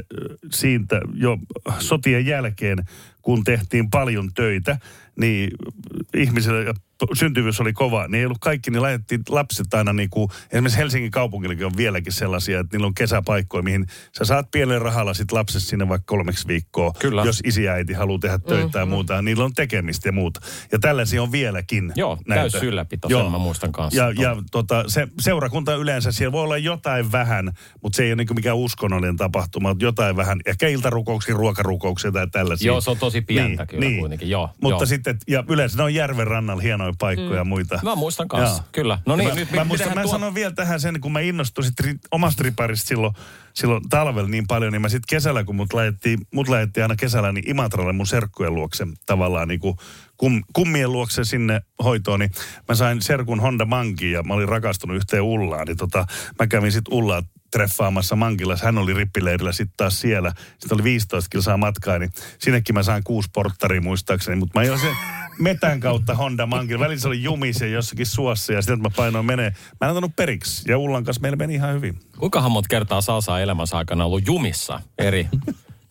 [0.52, 1.38] siitä jo
[1.80, 2.78] sotien jälkeen,
[3.22, 4.78] kun tehtiin paljon töitä,
[5.20, 5.52] niin
[6.12, 6.16] p-
[7.14, 11.12] syntyvyys oli kova, niin ei ollut kaikki, niin laitettiin lapset aina niin kuin, esimerkiksi Helsingin
[11.12, 13.86] kaupungillakin on vieläkin sellaisia, että niillä on kesäpaikkoja, mihin
[14.18, 17.24] sä saat pienellä rahalla sit lapset sinne vaikka kolmeksi viikkoa, Kyllä.
[17.24, 18.80] jos isi ja äiti haluaa tehdä töitä mm-hmm.
[18.80, 20.40] ja muuta, niillä on tekemistä ja muuta.
[20.72, 21.94] Ja tällaisia on vieläkin.
[21.96, 22.42] Joo, näitä.
[22.42, 24.02] täys ylläpito, sen mä muistan kanssa.
[24.02, 27.52] Ja, ja tota, se, seurakunta yleensä, siellä voi olla jotain vähän,
[27.84, 32.28] mutta se ei ole niin mikään uskonnollinen tapahtuma, mutta jotain vähän, ehkä iltarukouksia, ruokarukouksia tai
[32.28, 32.68] tällaisia.
[32.68, 34.86] Joo, se on tosi pientä kyllä kuitenkin, joo, Mutta joo.
[34.86, 37.80] sitten, ja yleensä ne on järven rannalla hienoja paikkoja ja muita.
[37.84, 38.66] Mä muistan kanssa, Joo.
[38.72, 39.00] kyllä.
[39.06, 41.20] No niin, mä, nyt mä, mit- muistan, mä tuo- sanon vielä tähän sen, kun mä
[41.20, 43.14] innostuin sit ri, omasta riparista silloin,
[43.54, 47.32] silloin talvella niin paljon, niin mä sitten kesällä, kun mut laitettiin, mut laitettiin aina kesällä
[47.32, 49.76] niin Imatralle mun serkkujen luokse tavallaan niin kuin
[50.18, 52.32] kum, kummien luokse sinne hoitoon, niin
[52.70, 56.06] mä sain serkun Honda Mankin ja mä olin rakastunut yhteen Ullaan, niin tota,
[56.40, 57.22] mä kävin sitten Ullaa
[57.52, 58.66] treffaamassa Mankilassa.
[58.66, 60.32] Hän oli rippileirillä sitten taas siellä.
[60.60, 64.36] Sitten oli 15 kilsaa matkaa, niin sinnekin mä sain kuusi porttaria muistaakseni.
[64.36, 64.96] Mutta mä jo sen
[65.40, 66.80] metän kautta Honda Mankilla.
[66.80, 69.50] Välillä se oli jumissa jossakin suossa ja sitten mä painoin menee.
[69.50, 70.72] Mä en antanut periksi.
[70.72, 72.00] Ja Ullan kanssa meillä meni ihan hyvin.
[72.18, 75.28] Kuinkahan monta kertaa Salsa elämänsä aikana ollut jumissa eri,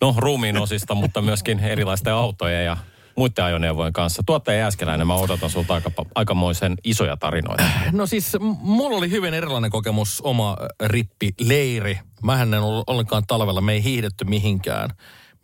[0.01, 2.77] no ruumiin osista, mutta myöskin erilaisten autojen ja
[3.20, 4.22] muiden ajoneuvojen kanssa.
[4.26, 7.64] Tuottaja Jääskeläinen, mä odotan sulta aika, aikamoisen isoja tarinoita.
[7.92, 10.56] No siis mulla oli hyvin erilainen kokemus oma
[10.87, 11.98] rippileiri.
[12.22, 14.90] Mähän en ollut ollenkaan talvella, me ei hiihdetty mihinkään.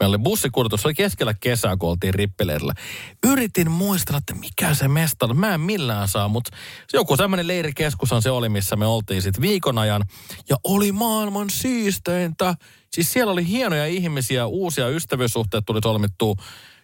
[0.00, 2.72] Meillä oli bussikuljetus, se oli keskellä kesää, kun oltiin rippileirillä.
[3.26, 5.36] Yritin muistella, että mikä se mesta on.
[5.36, 6.56] Mä en millään saa, mutta
[6.92, 10.04] joku tämmöinen leirikeskushan se oli, missä me oltiin sitten viikon ajan.
[10.48, 12.54] Ja oli maailman siisteintä.
[12.92, 16.34] Siis siellä oli hienoja ihmisiä, uusia ystävyyssuhteet tuli solmittua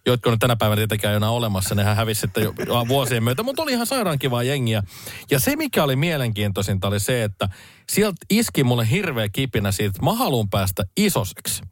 [0.06, 2.54] jotka on tänä päivänä tietenkään enää olemassa, nehän hävisi sitten jo
[2.88, 4.82] vuosien myötä, mutta oli ihan sairaan kivaa jengiä.
[5.30, 7.48] Ja se, mikä oli mielenkiintoisinta, oli se, että
[7.92, 11.62] sieltä iski mulle hirveä kipinä siitä, että mä haluan päästä isoseksi.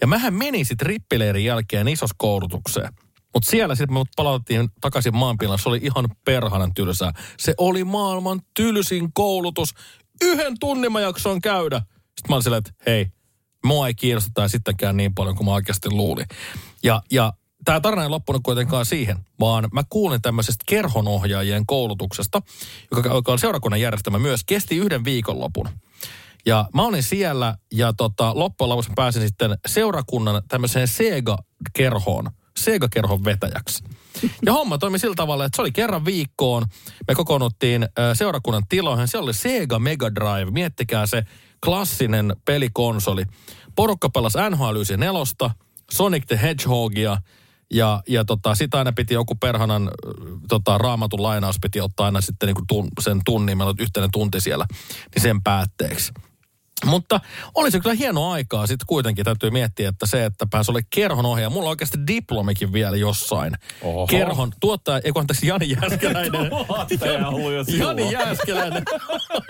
[0.00, 2.92] Ja mähän menin sitten rippileirin jälkeen isoskoulutukseen.
[3.34, 5.58] Mutta siellä sitten mut palautettiin takaisin maanpilaan.
[5.58, 7.12] Se oli ihan perhanan tylsää.
[7.38, 9.74] Se oli maailman tylsin koulutus.
[10.22, 11.78] Yhden tunnin mä jaksoin käydä.
[11.78, 13.06] Sitten mä olin silleen, että hei,
[13.64, 16.26] mua ei kiinnosta sittenkään niin paljon kuin mä oikeasti luulin.
[16.82, 17.32] Ja, ja
[17.64, 22.42] tämä tarina ei loppunut kuitenkaan siihen, vaan mä kuulin tämmöisestä kerhonohjaajien koulutuksesta,
[22.96, 25.68] joka, joka on seurakunnan järjestämä myös, kesti yhden viikonlopun.
[26.46, 33.84] Ja mä olin siellä ja tota, loppujen lopuksi pääsin sitten seurakunnan tämmöiseen Sega-kerhoon, Sega-kerhon vetäjäksi.
[34.46, 36.66] Ja homma toimi sillä tavalla, että se oli kerran viikkoon.
[37.08, 39.08] Me kokoonnuttiin seurakunnan tiloihin.
[39.08, 40.50] Siellä oli Sega Mega Drive.
[40.50, 41.24] Miettikää se
[41.64, 43.24] klassinen pelikonsoli.
[43.76, 45.54] Porukka pelasi NHL 94,
[45.92, 47.16] Sonic the Hedgehogia
[47.70, 49.90] ja, ja tota, sitä aina piti joku perhanan
[50.48, 54.10] tota, raamatun lainaus piti ottaa aina sitten niin kuin tun, sen tunnin, meillä oli yhteinen
[54.10, 54.66] tunti siellä,
[55.14, 56.12] niin sen päätteeksi.
[56.84, 57.20] Mutta
[57.54, 58.66] oli se kyllä hieno aikaa.
[58.66, 61.50] Sitten kuitenkin täytyy miettiä, että se, että pääsi olemaan kerhon ohjaaja.
[61.50, 63.52] Mulla on oikeasti diplomikin vielä jossain.
[63.82, 64.06] Oho.
[64.06, 66.50] Kerhon tuottaja, ei kun anteeksi Jani Jääskeläinen.
[67.66, 67.98] Silloin.
[67.98, 68.82] Jani Jääskeläinen.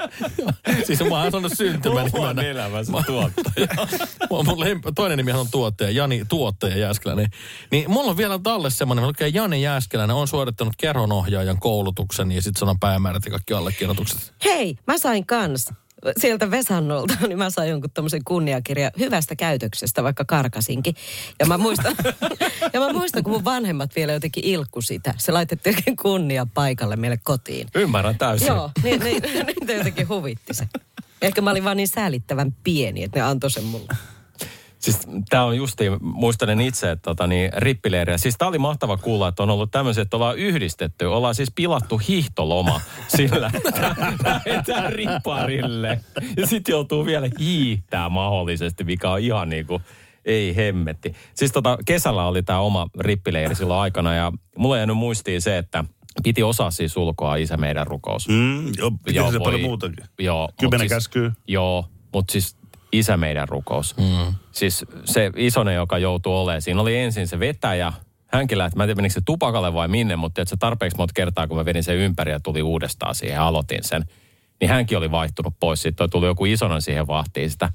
[0.86, 2.48] siis mä oon sanonut syntymän Oman nimenä.
[2.48, 3.66] elämänsä tuottaja.
[4.30, 7.30] Mun lemp- toinen nimi on tuottaja, Jani Tuottaja Jääskeläinen.
[7.70, 12.60] Niin mulla on vielä talle semmoinen, että Jani Jääskeläinen on suorittanut kerhonohjaajan koulutuksen ja sitten
[12.60, 14.34] sanan päämäärät ja kaikki allekirjoitukset.
[14.44, 15.70] Hei, mä sain kans
[16.16, 20.94] sieltä Vesannolta, niin mä sain jonkun tämmöisen kunniakirjan hyvästä käytöksestä, vaikka karkasinkin.
[21.40, 21.96] Ja mä muistan,
[22.72, 25.14] ja mä muistan, kun mun vanhemmat vielä jotenkin ilkku sitä.
[25.18, 27.68] Se laitettiin oikein kunnia paikalle meille kotiin.
[27.74, 28.48] Ymmärrän täysin.
[28.48, 30.68] Joo, niin, niin, niitä jotenkin huvitti se.
[31.22, 33.92] Ehkä mä olin vaan niin säälittävän pieni, että ne antoi sen mulle.
[34.84, 38.18] Siis tämä on justiin, muistelen itse, että tota, niin, rippileiriä.
[38.18, 41.04] Siis tämä oli mahtava kuulla, että on ollut tämmöiset, että ollaan yhdistetty.
[41.04, 42.80] Ollaan siis pilattu hiihtoloma
[43.16, 43.94] sillä, että
[44.24, 46.00] lähdetään ripparille.
[46.36, 49.82] Ja sitten joutuu vielä hiihtää mahdollisesti, mikä on ihan niin kuin,
[50.24, 51.14] ei hemmetti.
[51.34, 55.58] Siis tota, kesällä oli tämä oma rippileiri silloin aikana ja mulla ei jäänyt muistiin se,
[55.58, 55.84] että
[56.22, 58.28] piti osaa siis ulkoa isä meidän rukous.
[58.28, 60.04] Mm, joo, piti Joo, se voi- paljon muutakin.
[60.18, 60.48] Joo.
[60.60, 61.32] Kymmenen siis, käskyä.
[61.48, 62.56] Joo, mutta siis
[62.98, 63.96] isä meidän rukous.
[63.96, 64.34] Mm.
[64.52, 67.92] Siis se isonen, joka joutuu olemaan, siinä oli ensin se vetäjä.
[68.26, 71.12] Hänkin lähti, mä en tiedä menikö se tupakalle vai minne, mutta että se tarpeeksi monta
[71.14, 74.04] kertaa, kun mä vedin sen ympäri ja tuli uudestaan siihen ja aloitin sen.
[74.60, 75.82] Niin hänkin oli vaihtunut pois.
[75.82, 77.68] Sitten tuli joku isonen siihen vahtiin sitä.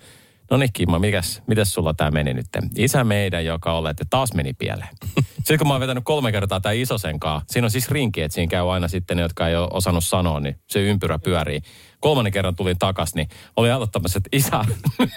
[0.52, 2.46] No niin, Kimmo, mikäs, mitäs sulla tämä meni nyt?
[2.78, 4.90] Isä meidän, joka olette, taas meni pieleen.
[5.36, 8.36] Sitten kun mä oon vetänyt kolme kertaa tämä isosen kaa, siinä on siis rinki, että
[8.36, 11.62] siinä käy aina sitten ne, jotka ei ole osannut sanoa, niin se ympyrä pyörii.
[12.00, 14.66] Kolmannen kerran tulin takas, niin oli aloittamassa, että isä,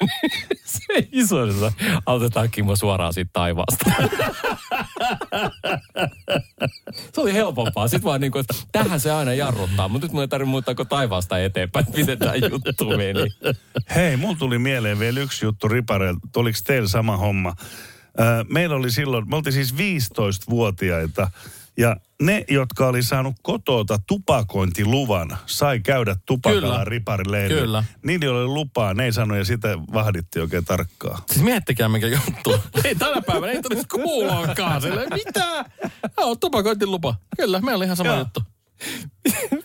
[0.65, 1.73] se isoisessa,
[2.07, 3.91] aloitetaan Kimmo suoraan siitä taivaasta.
[7.15, 7.89] se oli helpompaa.
[7.89, 10.75] Sitten vaan niin kuin, että tähän se aina jarruttaa, mutta nyt mun ei tarvitse muuttaa
[10.75, 13.55] kuin taivaasta eteenpäin, miten tämä juttu meni.
[13.95, 16.21] Hei, mulla tuli mieleen vielä yksi juttu ripareilta.
[16.37, 17.55] Oliko teillä sama homma?
[18.49, 21.31] Meillä oli silloin, me oltiin siis 15-vuotiaita
[21.83, 27.61] ja ne, jotka oli saanut kotota tupakointiluvan, sai käydä tupakalla riparileirillä.
[27.61, 27.85] Kyllä.
[28.19, 31.23] Niillä oli lupaa, ne ei sanonut ja sitä vahdittiin oikein tarkkaan.
[31.27, 32.55] Siis miettikää mikä juttu.
[32.85, 34.83] ei tänä päivänä ei tulisi kuuloonkaan.
[34.83, 35.65] Silleen, mitä?
[36.19, 37.15] Joo, tupakointilupa.
[37.37, 38.19] Kyllä, meillä oli ihan sama Joo.
[38.19, 38.43] juttu.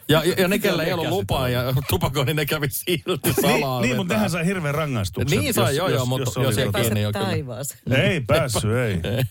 [0.10, 3.82] Ja, ja, ja ne, kellä ei ollut lupaa ja tupakoinnin, ne kävi silti salaa.
[3.82, 5.39] Niin, niin mutta nehän sai hirveän rangaistuksen.
[5.39, 7.25] Niin sai, joo, joo, mutta jos ei kiinni, Pääset jo kyllä.
[7.25, 7.80] taivaaseen.
[7.91, 9.23] Ei päässyt, ei.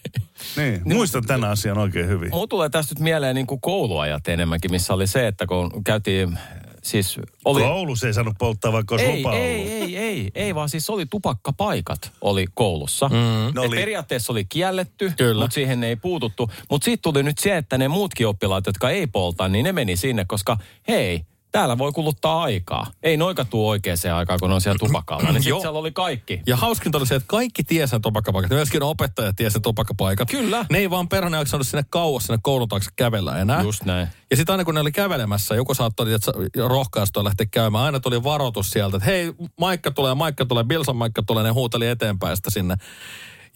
[0.57, 2.31] Niin, muistan tämän asian oikein hyvin.
[2.31, 6.38] Mulla tulee tästä nyt mieleen niin kuin kouluajat enemmänkin, missä oli se, että kun käytiin,
[6.87, 7.62] siis oli...
[7.62, 9.44] Koulussa ei saanut polttaa, vaikka olisi Ei, lupa ollut.
[9.44, 13.09] ei, ei, ei, ei, vaan siis oli tupakkapaikat oli koulussa.
[13.09, 13.49] Mm.
[13.49, 15.44] Et oli- periaatteessa oli kielletty, Kyllä.
[15.44, 16.51] mutta siihen ei puututtu.
[16.70, 19.96] Mutta siitä tuli nyt se, että ne muutkin oppilaat, jotka ei polta, niin ne meni
[19.96, 20.57] sinne, koska
[20.88, 21.25] hei,
[21.57, 22.87] täällä voi kuluttaa aikaa.
[23.03, 25.33] Ei noika tuu oikeaan aikaan, kun on siellä tupakalla.
[25.33, 26.40] Niin sitten siellä oli kaikki.
[26.47, 28.51] Ja hauskinta oli se, että kaikki tiesi sen tupakkapaikat.
[28.51, 30.31] Myöskin opettajat tiesi sen tupakkapaikat.
[30.31, 30.66] Kyllä.
[30.71, 33.62] Ne ei vaan perhana jaksanut sinne kauas sinne koulun taakse kävellä enää.
[33.62, 34.09] Just näin.
[34.31, 36.33] Ja sitten aina kun ne oli kävelemässä, joku saattoi että
[36.69, 37.85] rohkaistua lähteä käymään.
[37.85, 41.45] Aina tuli varoitus sieltä, että hei, Maikka tulee, Maikka tulee, Bilson Maikka tulee.
[41.45, 42.77] Ne huuteli eteenpäin sitä sinne.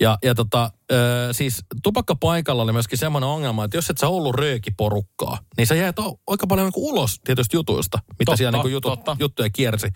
[0.01, 0.97] Ja, ja tota, ö,
[1.33, 5.99] siis tupakkapaikalla oli myöskin semmoinen ongelma, että jos et sä ollut röökiporukkaa, niin sä jäät
[5.99, 9.17] o- aika paljon niin ulos tietysti jutuista, mitä Totta, siellä niin jutu, totta.
[9.19, 9.89] juttuja kiersi.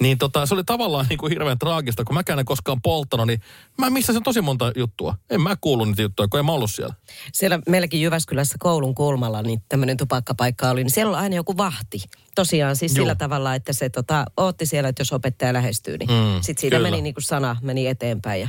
[0.00, 3.40] Niin tota, se oli tavallaan niin kuin hirveän traagista, kun mäkään en koskaan polttanut, niin
[3.78, 5.14] mä missasin tosi monta juttua.
[5.30, 6.94] En mä kuullut niitä juttuja, kun en mä ollut siellä.
[7.32, 12.02] Siellä meilläkin Jyväskylässä koulun kulmalla niin tämmöinen tupakkapaikka oli, niin siellä on aina joku vahti.
[12.34, 13.02] Tosiaan siis Juu.
[13.04, 16.76] sillä tavalla, että se tota, ootti siellä, että jos opettaja lähestyy, niin mm, sitten siitä
[16.76, 16.90] kyllä.
[16.90, 18.48] meni niin kuin sana, meni eteenpäin ja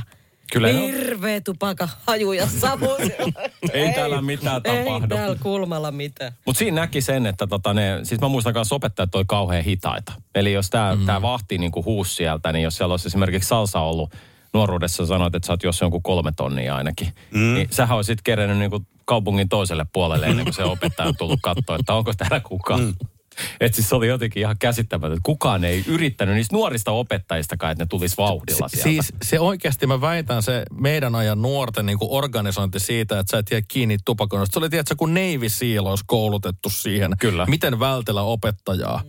[0.52, 2.88] Kyllä Hirveä tupaka haju ja savu.
[3.72, 5.16] Ei täällä mitään Ei tapahdu.
[5.16, 6.32] täällä kulmalla mitään.
[6.46, 10.12] Mutta siinä näki sen, että tota ne, siis mä muistan kanssa opettajat oli kauhean hitaita.
[10.34, 11.06] Eli jos tämä mm.
[11.06, 14.14] tää vahti niinku huusi sieltä, niin jos siellä olisi esimerkiksi salsa ollut
[14.54, 17.54] nuoruudessa sanoit, että sä oot jos jonkun kolme tonnia ainakin, mm.
[17.54, 21.76] niin sähän olisit kerennyt niinku kaupungin toiselle puolelle ennen kuin se opettaja on tullut katsoa,
[21.80, 22.80] että onko täällä kukaan.
[22.80, 22.94] Mm.
[23.60, 27.84] Että siis se oli jotenkin ihan käsittämätöntä, että kukaan ei yrittänyt niistä nuorista opettajistakaan, että
[27.84, 28.82] ne tulisi vauhdilla sieltä.
[28.82, 33.50] Siis se oikeasti mä väitän se meidän ajan nuorten niin organisointi siitä, että sä et
[33.50, 34.54] jää kiinni tupakoinnista.
[34.54, 37.12] Se oli tiedätkö, kun Navy Seal olisi koulutettu siihen.
[37.20, 37.46] Kyllä.
[37.46, 39.02] Miten vältellä opettajaa.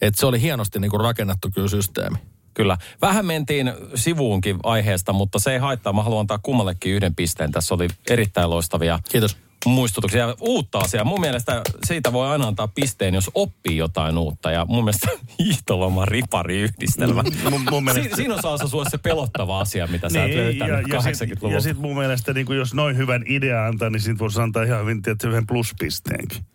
[0.00, 2.16] Että se oli hienosti niin rakennettu kyllä systeemi.
[2.54, 2.78] Kyllä.
[3.02, 5.92] Vähän mentiin sivuunkin aiheesta, mutta se ei haittaa.
[5.92, 7.52] Mä haluan antaa kummallekin yhden pisteen.
[7.52, 9.36] Tässä oli erittäin loistavia Kiitos.
[9.64, 11.04] Muistutuksia ja uutta asiaa.
[11.04, 14.50] Mun mielestä siitä voi aina antaa pisteen, jos oppii jotain uutta.
[14.50, 17.22] Ja mun mielestä hiihtoloma ripari yhdistelmä.
[17.50, 18.08] Mun, mun mielestä...
[18.08, 21.28] Si- siinä on saassa se pelottava asia, mitä sä et Niin, löytänyt ja, ja sitten
[21.28, 21.60] 80-luvulta.
[21.60, 25.02] sit mun mielestä, niin jos noin hyvän idea antaa, niin siitä voisi antaa ihan hyvin
[25.02, 26.46] tietysti yhden pluspisteenkin.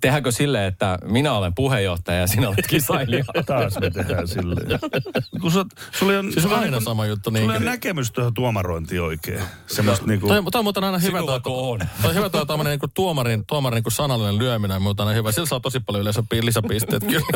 [0.00, 3.24] Tehdäänkö silleen, että minä olen puheenjohtaja ja sinä olet kisailija?
[3.46, 4.80] Taas me tehdään silleen.
[5.40, 7.30] Kun sä, sulla on, Siis sulla on aina niin, sama juttu.
[7.30, 7.50] Sulla Niin.
[7.50, 9.40] on näkemys tuohon tuomarointiin oikein.
[9.66, 10.28] Semmoista niinku...
[10.28, 11.18] Toi, toi on muuten aina hyvä.
[11.18, 11.78] Toi, kun on.
[12.02, 15.32] toi on hyvä toi tämmöinen niin tuomarin, tuomarin niin kuin sanallinen lyöminen, mutta aina hyvä.
[15.32, 17.26] Sillä saa tosi paljon yleensä pi- lisäpisteet kyllä.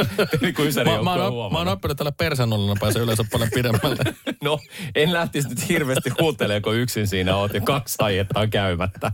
[0.42, 4.14] Niin kuin Ysäri mä, mä, on oon, mä oppinut tällä persennollina pääsee yleensä paljon pidemmälle.
[4.42, 4.58] No,
[4.94, 9.12] en lähtisi nyt hirveästi huutelemaan, kun yksin siinä oot ja kaksi aihetta on käymättä.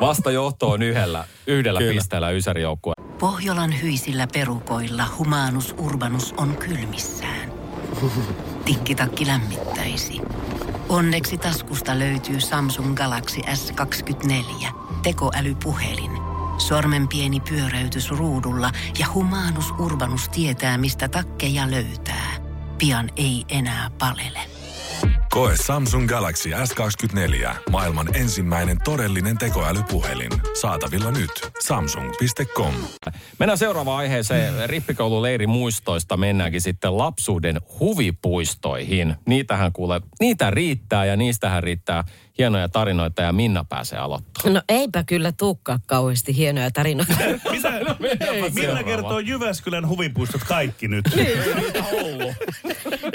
[0.00, 1.92] Vasta johto on yhdellä, yhdellä Kyllä.
[1.92, 2.94] pisteellä Ysäri joukkue.
[3.18, 7.52] Pohjolan hyisillä perukoilla humanus urbanus on kylmissään.
[8.64, 10.20] Tikkitakki lämmittäisi.
[10.88, 14.66] Onneksi taskusta löytyy Samsung Galaxy S24.
[15.02, 16.10] Tekoälypuhelin.
[16.58, 22.36] Sormen pieni pyöräytys ruudulla ja humanus urbanus tietää, mistä takkeja löytää.
[22.78, 24.40] Pian ei enää palele.
[25.36, 27.50] Koe Samsung Galaxy S24.
[27.70, 30.30] Maailman ensimmäinen todellinen tekoälypuhelin.
[30.60, 31.30] Saatavilla nyt.
[31.66, 32.74] Samsung.com.
[33.38, 34.70] Mennään seuraavaan aiheeseen.
[34.70, 39.14] Rippikoululeiri muistoista mennäänkin sitten lapsuuden huvipuistoihin.
[39.26, 42.04] Niitähän kuule, niitä riittää ja niistähän riittää
[42.38, 44.54] hienoja tarinoita ja Minna pääsee aloittamaan.
[44.54, 47.12] No eipä kyllä tuukkaa kauheasti hienoja tarinoita.
[47.52, 48.82] Mitä, Millä seuraava.
[48.82, 51.04] kertoo Jyväskylän huvipuistot kaikki nyt?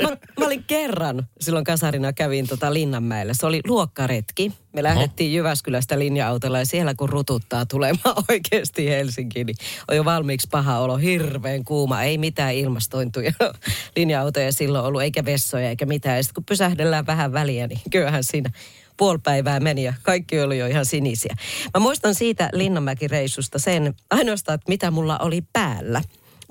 [0.02, 3.34] mä, mä olin kerran, silloin kasarina kävin tota Linnanmäellä.
[3.34, 4.52] Se oli luokkaretki.
[4.74, 9.56] Me lähdettiin Jyväskylästä linja-autolla ja siellä kun rututtaa tulemaan oikeasti Helsinkiin, niin
[9.88, 13.32] on jo valmiiksi paha olo, hirveän kuuma, ei mitään ilmastointuja
[13.98, 16.18] linja-autoja silloin ollut, eikä vessoja eikä mitään.
[16.18, 18.50] Ja sitten kun pysähdellään vähän väliä, niin kyllähän siinä
[18.98, 21.36] puoli päivää meni ja kaikki oli jo ihan sinisiä.
[21.74, 26.02] Mä muistan siitä Linnanmäki-reissusta sen ainoastaan, että mitä mulla oli päällä.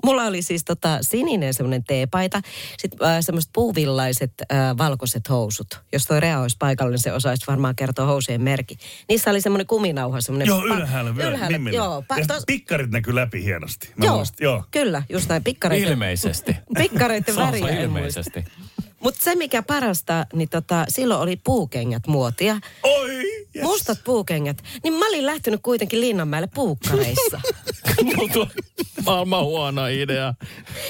[0.05, 2.41] Mulla oli siis tota sininen semmoinen teepaita,
[2.77, 5.81] sitten äh, semmoiset puuvillaiset äh, valkoiset housut.
[5.93, 8.77] Jos toi Rea olisi paikalla, niin se osaisi varmaan kertoa housujen merkki.
[9.09, 10.47] Niissä oli semmoinen kuminauha, semmoinen...
[10.47, 11.29] Joo, ylhäällä vielä.
[11.29, 13.89] ylhäällä joo, pa- ja tos- pikkarit näkyy läpi hienosti.
[13.95, 14.63] Mä joo, muistin, joo.
[14.71, 16.55] kyllä, just näin, pikkareiden, Ilmeisesti.
[16.77, 18.45] pikkareiden väriä ilmeisesti.
[19.03, 22.59] Mutta se mikä parasta, niin tota, silloin oli puukengät muotia.
[22.83, 23.40] Oi!
[23.55, 23.63] Yes.
[23.63, 24.57] Mustat puukengät.
[24.83, 27.41] Niin mä olin lähtenyt kuitenkin Linnanmäelle puukkareissa.
[29.05, 30.33] Maailman huono idea.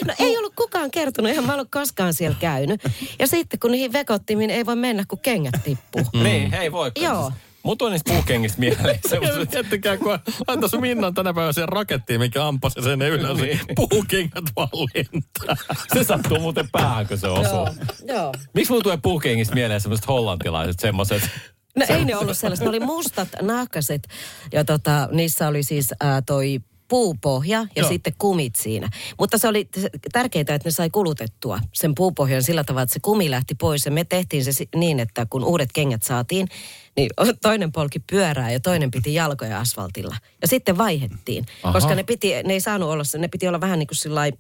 [0.07, 2.81] No ei ollut kukaan kertonut, eihän mä ollut koskaan siellä käynyt.
[3.19, 6.01] Ja sitten kun niihin vekottimiin ei voi mennä, kun kengät tippuu.
[6.13, 6.23] Mm.
[6.23, 6.91] Niin, hei voi.
[6.99, 7.31] Joo.
[7.63, 8.99] Mut on niistä puukengistä mieleen.
[9.09, 13.37] semmoset- Miettikää, kun laittaisi Minnan tänä päivänä siihen rakettiin, mikä ampasi sen ylös.
[13.37, 13.59] Niin.
[13.75, 15.55] Puukengät vaan lentää.
[15.93, 17.43] Se sattuu muuten päähän, kun se osuu.
[17.43, 17.69] Joo,
[18.07, 18.33] joo.
[18.53, 21.21] Miksi mulla tulee puukengistä mieleen semmoiset hollantilaiset semmoiset?
[21.89, 24.07] No ei ne ollut sellaiset, ne oli mustat nahkaset
[24.51, 27.89] ja tota, niissä oli siis ää, toi puupohja ja Joo.
[27.89, 28.89] sitten kumit siinä.
[29.19, 29.69] Mutta se oli
[30.11, 33.85] tärkeää, että ne sai kulutettua sen puupohjan sillä tavalla, että se kumi lähti pois.
[33.85, 36.47] Ja me tehtiin se niin, että kun uudet kengät saatiin,
[36.97, 37.09] niin
[37.41, 40.15] toinen polki pyörää ja toinen piti jalkoja asfaltilla.
[40.41, 41.73] Ja sitten vaihettiin, Aha.
[41.73, 44.37] koska ne, piti, ne ei saanut olla, ne piti olla vähän niin kuin sillä lailla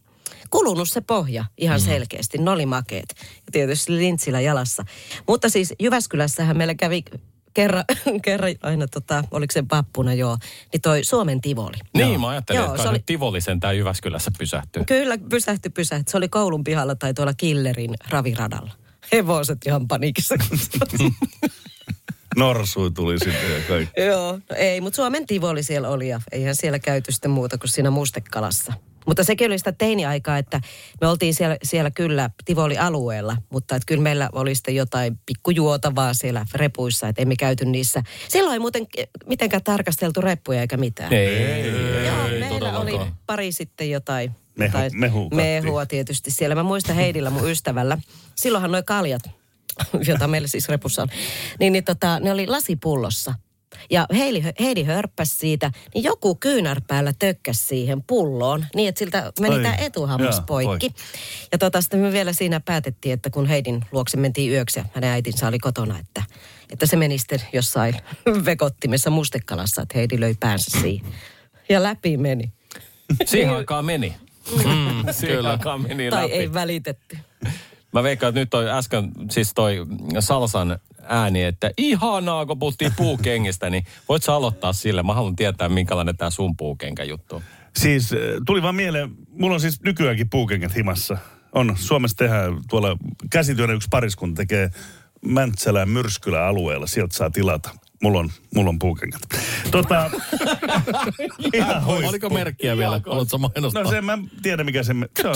[0.49, 1.85] kulunut se pohja ihan Mm.
[1.85, 2.37] selkeästi.
[2.37, 3.13] Ne oli makeet.
[3.17, 4.85] Ja tietysti lintsillä jalassa.
[5.27, 7.03] Mutta siis Jyväskylässähän meillä kävi
[7.53, 7.83] kerran,
[8.25, 10.37] kerran aina tota, oliko se vappuna joo,
[10.73, 11.77] niin toi Suomen Tivoli.
[11.93, 14.83] Niin, mä ajattelin, Joo, että se oli- nyt Tivolisen tää Jyväskylässä pysähtyy.
[14.85, 16.11] Kyllä, pysähty, pysähty.
[16.11, 18.71] Se oli koulun pihalla tai tuolla Killerin raviradalla.
[19.11, 20.35] Hevoset ihan panikissa.
[22.37, 24.01] Norsui tuli sitten ja kaikki.
[24.01, 27.69] Joo, no ei, mutta Suomen Tivoli siellä oli ja eihän siellä käyty sitten muuta kuin
[27.69, 28.73] siinä mustekalassa.
[29.05, 30.61] Mutta sekin oli sitä teiniaikaa, että
[31.01, 36.45] me oltiin siellä, siellä kyllä Tivoli-alueella, mutta että kyllä meillä oli sitten jotain pikkujuotavaa siellä
[36.55, 38.03] repuissa, että emme käyty niissä.
[38.27, 38.87] Silloin ei muuten
[39.25, 41.13] mitenkään tarkasteltu reppuja eikä mitään.
[41.13, 43.17] Ei, ei, ei, Joo, ei, meillä oli todellakaan.
[43.25, 44.31] pari sitten jotain.
[44.55, 45.37] Mehu- jotain mehua kattiin.
[45.63, 46.55] mehua tietysti siellä.
[46.55, 47.97] Mä muistan Heidillä mun ystävällä.
[48.35, 49.21] Silloinhan noi kaljat,
[50.07, 51.07] jota meillä siis repussa on,
[51.59, 53.33] niin, niin tota, ne oli lasipullossa.
[53.89, 59.55] Ja Heidi, Heidi hörppäsi siitä, niin joku kyynärpäällä tökkäsi siihen pulloon, niin että siltä meni
[59.55, 60.93] tämä etuhammas jaa, poikki.
[61.51, 65.09] Ja tota, sitten me vielä siinä päätettiin, että kun Heidin luokse mentiin yöksi ja hänen
[65.09, 66.23] äitinsä oli kotona, että,
[66.69, 67.95] että se meni sitten jossain
[68.45, 71.13] vekottimessa mustekalassa, että Heidi löi päänsä siihen.
[71.69, 72.51] Ja läpi meni.
[73.25, 74.15] Siihen aikaan meni.
[74.55, 74.63] Mm,
[75.11, 75.51] Siihen kyllä.
[75.51, 76.33] aikaan meni Tai läpi.
[76.33, 77.17] ei välitetty.
[77.93, 79.77] Mä veikkaan, että nyt toi äsken siis toi
[80.19, 80.79] Salsan
[81.11, 85.03] ääni, että ihanaa, kun puhuttiin puukengistä, niin voit sä aloittaa sille?
[85.03, 87.43] Mä haluan tietää, minkälainen tämä sun puukenkä juttu.
[87.75, 91.17] Siis äh, tuli vaan mieleen, mulla on siis nykyäänkin puukengät himassa.
[91.53, 92.97] On, Suomessa tehdään tuolla
[93.29, 94.69] käsityönä yksi pariskunta tekee
[95.25, 96.87] Mäntsälän Myrskylän alueella.
[96.87, 97.69] Sieltä saa tilata.
[98.01, 99.21] Mulla on, mulla on puukengät.
[99.71, 100.11] Tota,
[101.53, 102.07] ihan huippu.
[102.09, 103.01] Oliko merkkiä vielä?
[103.05, 103.83] Haluatko mainostaa?
[103.83, 105.35] No se mä tiedän mikä se, se on,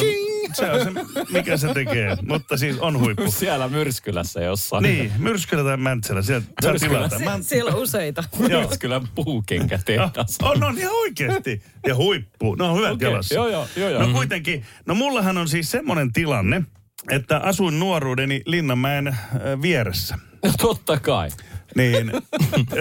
[0.54, 0.92] se on se,
[1.32, 2.18] mikä se tekee.
[2.28, 3.32] Mutta siis on huippu.
[3.40, 4.84] Siellä Myrskylässä jossain.
[4.84, 7.10] Niin, Myrskylä tai Mäntsälä, sieltä saa Myrskylä.
[7.10, 7.20] tilata.
[7.20, 8.24] Mä, Siellä on useita.
[8.50, 8.62] joo.
[8.62, 10.38] Myrskylän puukenkätehdas.
[10.42, 11.64] On, on ihan oikeasti.
[11.88, 12.56] Ja huippu.
[12.56, 13.36] No on hyvät Okei, jalassa.
[13.36, 14.02] joo, joo, joo, joo.
[14.04, 16.64] No kuitenkin, no mullahan on siis semmoinen tilanne,
[17.12, 19.18] että asuin nuoruudeni Linnanmäen äh,
[19.62, 20.18] vieressä.
[20.44, 21.30] No totta kai.
[21.76, 22.12] Niin,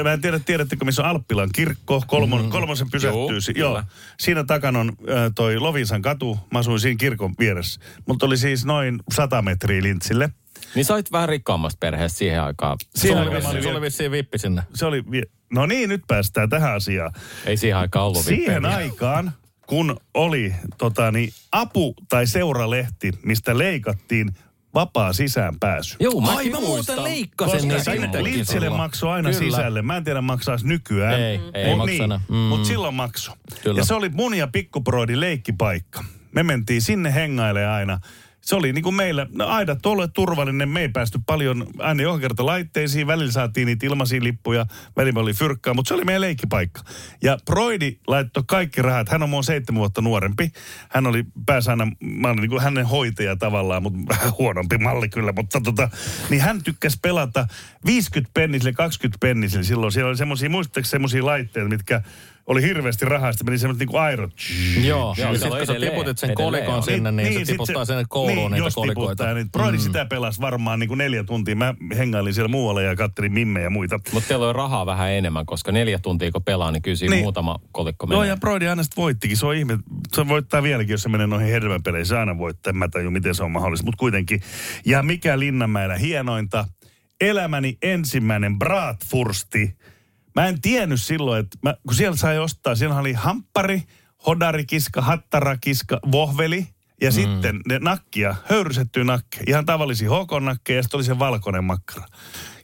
[0.05, 3.55] mä en tiedä, tiedättekö, missä on Alppilan kirkko, kolmon, kolmosen pysähtyy.
[3.57, 3.75] Joo.
[3.77, 3.83] Joo,
[4.21, 7.81] siinä takana on äh, toi Lovisan katu, mä asuin siinä kirkon vieressä.
[8.09, 10.31] Mutta oli siis noin 100 metriä lintsille.
[10.75, 12.77] Niin sä olit vähän rikkaammasta perheestä siihen aikaan.
[12.95, 14.63] Siihen aikaan oli, sulla vielä- oli vissiin vippi sinne.
[14.75, 17.13] Se oli, vie- no niin, nyt päästään tähän asiaan.
[17.47, 18.77] Ei siihen aikaan ollut Siihen vippejä.
[18.77, 19.33] aikaan,
[19.67, 24.31] kun oli tota, niin, apu- tai seuralehti, mistä leikattiin
[24.75, 25.97] vapaa sisäänpääsy.
[26.01, 28.73] Joo, mä Ai mä muuten leikkasin Koska niitä silloin.
[28.77, 29.45] maksoi aina Kyllä.
[29.57, 29.83] sisälle.
[29.83, 31.21] Mä en tiedä maksaisi nykyään.
[31.21, 32.21] Ei, ei Mut enää.
[32.29, 32.37] Mm.
[32.37, 33.33] Mutta silloin makso.
[33.63, 33.81] Kyllä.
[33.81, 36.05] Ja se oli mun ja pikkuproidin leikkipaikka.
[36.33, 38.01] Me mentiin sinne hengailemaan aina.
[38.45, 42.19] Se oli niin kuin meillä, no aidat olleet turvallinen, me ei päästy paljon aina joka
[42.19, 46.83] kerta laitteisiin, välillä saatiin niitä ilmaisia lippuja, välillä oli fyrkkaa, mutta se oli meidän leikkipaikka.
[47.23, 50.53] Ja Broidi laittoi kaikki rahat, hän on mua seitsemän vuotta nuorempi,
[50.89, 55.33] hän oli pääsi aina, mä olin niin kuin hänen hoitaja tavallaan, mutta huonompi malli kyllä,
[55.37, 55.91] mutta tota,
[56.31, 57.47] niin hän tykkäsi pelata
[57.87, 62.03] 50 pennisille, 20 pennisille silloin, siellä oli semmoisia, muistatteko semmoisia laitteita, mitkä
[62.47, 64.33] oli hirveästi rahaa, sitten meni semmoiset niin kuin airot.
[64.85, 66.83] Joo, Joo, ja se sitten kun sä tiputit sen kolikon on.
[66.83, 69.35] sinne, niin, niin se sit tiputtaa sinne kouluun niin, niitä jos kolikoita.
[69.35, 69.83] Niin Broidi mm.
[69.83, 71.57] sitä pelasi varmaan niin kuin neljä tuntia.
[71.57, 74.01] Mä hengailin siellä muualla ja kattelin mimmejä ja muita.
[74.13, 77.23] Mutta teillä on rahaa vähän enemmän, koska neljä tuntia kun pelaa, niin kyllä Niin.
[77.23, 78.17] muutama kolikko menee.
[78.17, 79.37] Joo, ja Broidi aina sitten voittikin.
[79.37, 79.79] Se on ihme.
[80.13, 82.07] Se voittaa vieläkin, jos se menee noihin hedelmäpeleihin.
[82.07, 82.71] Se aina voittaa.
[82.71, 84.41] En Mä tajun, miten se on mahdollista, mutta kuitenkin.
[84.87, 86.65] Ja mikä Linnanmäellä hienointa?
[87.21, 89.77] Elämäni ensimmäinen Bratwursti.
[90.35, 93.83] Mä en tiennyt silloin, että mä, kun siellä sai ostaa, siellä oli hamppari,
[94.27, 96.67] hodarikiska, hattarakiska, vohveli.
[97.01, 97.15] Ja mm.
[97.15, 102.07] sitten ne nakkia, höyrysettyä nakkeja, ihan tavallisia HK-nakkeja ja sitten oli se valkoinen makkara.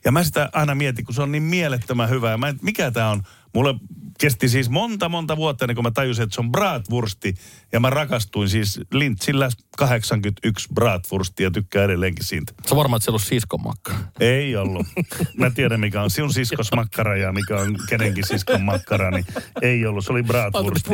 [0.05, 2.37] Ja mä sitä aina mietin, kun se on niin mielettömän hyvä.
[2.37, 3.23] Mä en, mikä tämä on?
[3.53, 3.75] Mulle
[4.19, 7.35] kesti siis monta, monta vuotta ennen kuin mä tajusin, että se on bratwursti.
[7.73, 12.53] Ja mä rakastuin siis Lintsillä 81 bratwurstia ja tykkään edelleenkin siitä.
[12.65, 13.97] Se on varmaan, että siellä on siskon makkara.
[14.19, 14.87] Ei ollut.
[15.37, 19.25] Mä tiedän, mikä on sinun siskos makkara ja mikä on kenenkin siskon makkara, niin
[19.61, 20.05] ei ollut.
[20.05, 20.89] Se oli bratwursti.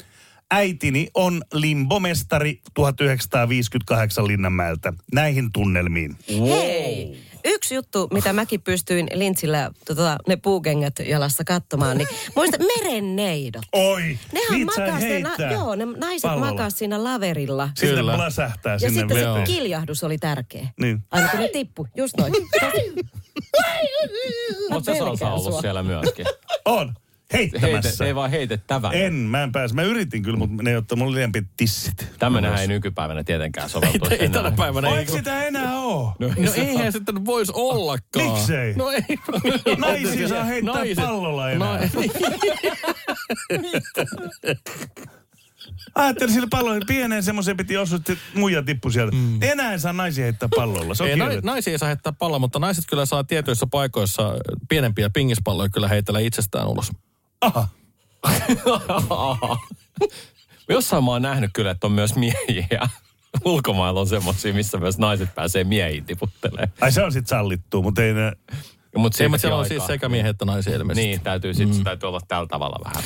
[0.52, 4.94] Äitini on limbomestari 1958 Linnanmäeltä.
[5.14, 6.16] Näihin tunnelmiin.
[6.30, 7.26] Hei!
[7.46, 13.62] Yksi juttu, mitä mäkin pystyin lintsillä tota, ne puukengät jalassa katsomaan, niin muista merenneidot.
[13.74, 15.52] Oi, Nehän makaa siinä, heittää.
[15.52, 16.52] joo, ne naiset pallolla.
[16.52, 17.70] makaa siinä laverilla.
[17.76, 18.12] Sitten Kyllä.
[18.12, 19.44] ne läsähtää Ja sinne sitten se veteen.
[19.48, 20.68] kiljahdus oli tärkeä.
[20.82, 21.04] Niin.
[21.12, 22.34] Aina kun ne tippu, just noin.
[24.72, 26.26] Oletko sä Salsa ollut siellä myöskin?
[26.66, 26.94] On.
[27.34, 28.06] Heite, Heittämässä.
[28.06, 28.94] ei vaan heitettävän.
[28.94, 29.76] En, mä en pääse.
[29.76, 32.08] Mä yritin kyllä, mutta ne ei ottaa mulle liian pitkät tissit.
[32.20, 34.08] Tämmöinenhän ei nykypäivänä tietenkään soveltu.
[34.20, 34.88] Ei tänä päivänä.
[34.90, 36.16] Ei, eikö sitä enää oo?
[36.20, 38.32] no eihän sitten voisi ollakaan.
[38.32, 38.74] Miksei?
[38.74, 39.02] No ei.
[39.78, 41.80] Naisia saa heittää pallolla enää.
[41.80, 41.90] No,
[45.96, 49.16] Ajattelin sille pallolle, pieneen semmoiseen piti osua, että muija tippui sieltä.
[49.16, 49.42] Mm.
[49.42, 50.96] Enää ei saa naisia heittää pallolla.
[50.96, 54.34] Se on Ei, naisia ei saa heittää palloa, mutta naiset kyllä saa tietyissä paikoissa
[54.70, 56.92] pienempiä pingispalloja kyllä heitellä itsestään ulos.
[57.46, 57.68] Aha.
[60.70, 62.90] Jossain mä oon nähnyt kyllä, että on myös miehiä.
[63.46, 66.72] Ulkomailla on semmoisia, missä myös naiset pääsee miehiin tiputtelemaan.
[66.82, 68.32] Ai se on sit sallittu, mutta ei ne...
[68.96, 71.08] Mutta siellä on siis sekä miehiä että naisia ilmeisesti.
[71.08, 71.84] Niin, täytyy, sit, mm.
[71.84, 73.04] täytyy olla tällä tavalla vähän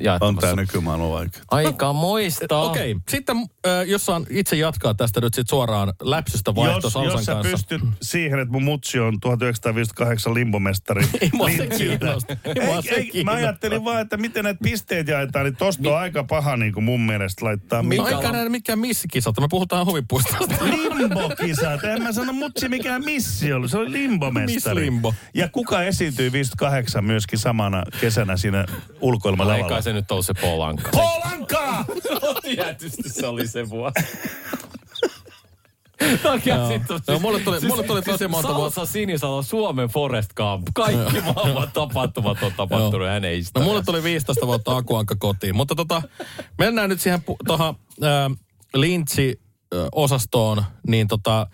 [0.00, 0.26] jaettavassa.
[0.26, 1.42] On tää nykymaailma vaikea.
[1.50, 2.60] Aika moista.
[2.60, 3.02] Okei, okay.
[3.08, 7.24] sitten äh, jos saan itse jatkaa tästä nyt sit suoraan läpsystä vaihto Jos, Salsan jos
[7.24, 7.50] sä kanssa.
[7.50, 12.36] pystyt siihen, että mun mutsi on 1958 limbomestari Ei mua se kiinnosta.
[12.64, 16.24] Mua se Ei, mä ajattelin vaan, että miten näitä pisteet jaetaan, niin tosta on aika
[16.24, 17.82] paha niin kuin mun mielestä laittaa.
[17.82, 20.54] No, eikä näin mikään missikisat, me puhutaan huvipuistosta.
[20.64, 21.84] Limbokisat.
[21.84, 23.70] En mä sano mutsi mikään missi ollut.
[23.70, 24.80] Se oli limbomestari.
[24.80, 25.14] Miss Limbo.
[25.34, 28.66] Ja kuka esiintyi 58 myöskin samana kesänä siinä Ai
[29.00, 29.68] ulkoilmalavalla?
[29.68, 30.90] kai se nyt on se Polanka.
[30.90, 31.84] Polanka!
[32.42, 33.94] Tietysti se oli se vuosi.
[36.22, 36.68] Takia Joo.
[36.68, 40.66] sitten Joo, mulle tuli- mulle tuli tosi monta vuotta- Salsa Sinisalo, Suomen Forest Camp.
[40.74, 43.10] Kaikki maailman tapahtumat on tapahtunut Joo.
[43.10, 45.56] hänen No mulle tuli 15 vuotta akuankka kotiin.
[45.56, 46.02] Mutta tota,
[46.58, 47.74] mennään nyt siihen tuohon
[48.04, 48.30] äh,
[48.74, 51.46] lintsi-osastoon, niin tota,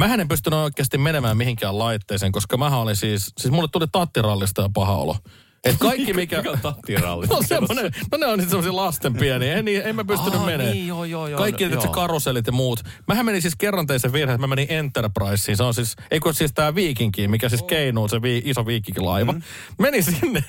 [0.00, 4.62] mähän en pystynyt oikeasti menemään mihinkään laitteeseen, koska mähän olin siis, siis mulle tuli tattirallista
[4.62, 5.16] ja paha olo.
[5.64, 6.36] Et kaikki mikä...
[6.36, 7.26] Mikä on tattiralli?
[7.26, 10.72] No, semmonen, no ne on sitten semmoisia lasten pieniä, en, en mä pystynyt Aa, menemään.
[10.72, 11.94] niin, joo, joo, joo, Kaikki no, se joo.
[11.94, 12.80] karusellit ja muut.
[13.08, 15.56] Mähän menin siis kerran tein sen virheen, että mä menin Enterpriseen.
[15.56, 19.32] Se on siis, ei kun siis tää Viikinkiin, mikä siis keinuu, se vi, iso viikinkilaiva.
[19.32, 19.42] Mm.
[19.78, 20.44] Menin sinne,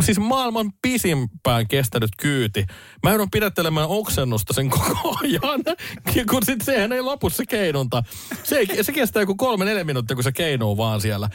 [0.00, 2.66] siis maailman pisimpään kestänyt kyyti.
[3.02, 5.60] Mä joudun pidättelemään oksennusta sen koko ajan,
[6.30, 8.02] kun sit sehän ei lopu se keinunta.
[8.42, 11.28] Se, ei, se kestää joku kolme, neljä minuuttia, kun se keinuu vaan siellä.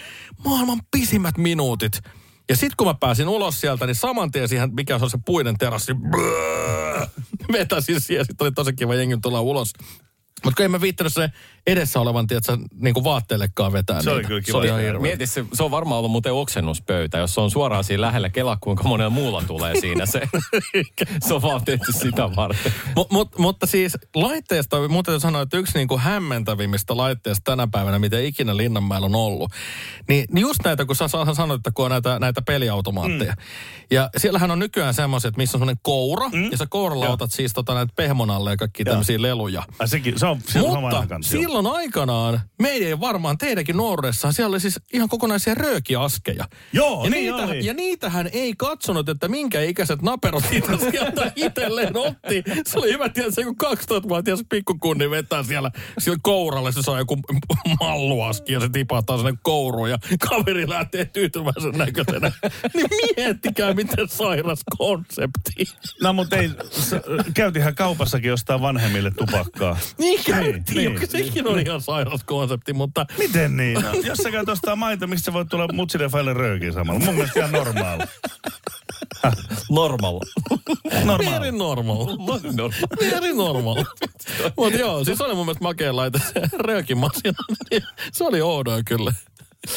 [0.45, 2.01] Maailman pisimmät minuutit.
[2.49, 5.19] Ja sit kun mä pääsin ulos sieltä, niin saman tien siihen, mikä se on se
[5.25, 7.07] puinen terassi, brrrr,
[7.53, 8.25] vetäsin siihen.
[8.25, 9.73] Sitten oli tosi kiva jengi tulla ulos.
[10.43, 11.31] Mutta en mä viittänyt se
[11.67, 14.27] edessä olevan, tiedätkö, niin kuin vaatteellekaan vetää Se oli niitä.
[14.27, 14.51] kyllä kiva.
[14.51, 15.01] Se oli ihan Mieti hirveä.
[15.01, 18.57] Mieti, se, se on varmaan ollut muuten oksennuspöytä, jos se on suoraan siinä lähellä kela,
[18.61, 20.21] kuinka monella muulla tulee siinä se.
[21.27, 22.73] se on vaan tehty sitä varten.
[22.95, 27.99] Mut, mut, mutta siis laitteesta, muuten sanoa, että yksi niin kuin hämmentävimmistä laitteista tänä päivänä,
[27.99, 29.51] mitä ikinä Linnanmäellä on ollut,
[30.09, 33.33] niin, niin just näitä, kun sä, sä sanoit, että kun on näitä, näitä peliautomaatteja.
[33.33, 33.41] Mm.
[33.91, 36.51] Ja siellähän on nykyään semmoiset, missä on semmoinen koura, mm.
[36.51, 39.63] ja sä kouralla otat siis tota näitä pehmonalle ja kaikki tämmöisiä leluja.
[39.79, 44.53] Ai sekin, se on, se on Mutta silloin aikanaan, meidän ei varmaan teidänkin nuoruudessaan, siellä
[44.53, 46.45] oli siis ihan kokonaisia röökiaskeja.
[46.73, 47.65] Joo, ja, niin niitä, oli.
[47.65, 52.43] ja niitähän ei katsonut, että minkä ikäiset naperot niitä sieltä itselleen otti.
[52.65, 57.17] Se oli hyvä, se joku 12-vuotias pikkukunni vetää siellä, siellä kouralle, se saa joku
[57.79, 59.97] malluaski ja se tipahtaa sinne kouruun ja
[60.29, 62.31] kaveri lähtee tyytyväisen näköisenä.
[62.75, 65.65] niin miettikää, miten sairas konsepti.
[66.01, 66.49] No mutta ei,
[67.33, 69.77] käytihän kaupassakin jostain vanhemmille tupakkaa.
[69.97, 70.95] Niin käytiin, niin.
[70.95, 73.81] niin, sekin on ihan sairas konsepti, mutta Miten niin?
[73.81, 76.99] No, jos sä käyt ostaa maito, mistä sä voit tulla mutsille faille röökiin samalla?
[76.99, 78.03] Mun mielestä ihan normaali.
[79.69, 80.19] Normal.
[81.05, 81.39] Normaali.
[81.39, 82.05] Very normal.
[82.57, 82.71] normal.
[82.99, 83.85] Very normal.
[84.57, 87.43] Mutta joo, siis oli mun mielestä makea laite se röökimasina.
[88.11, 89.13] Se oli oudoin kyllä.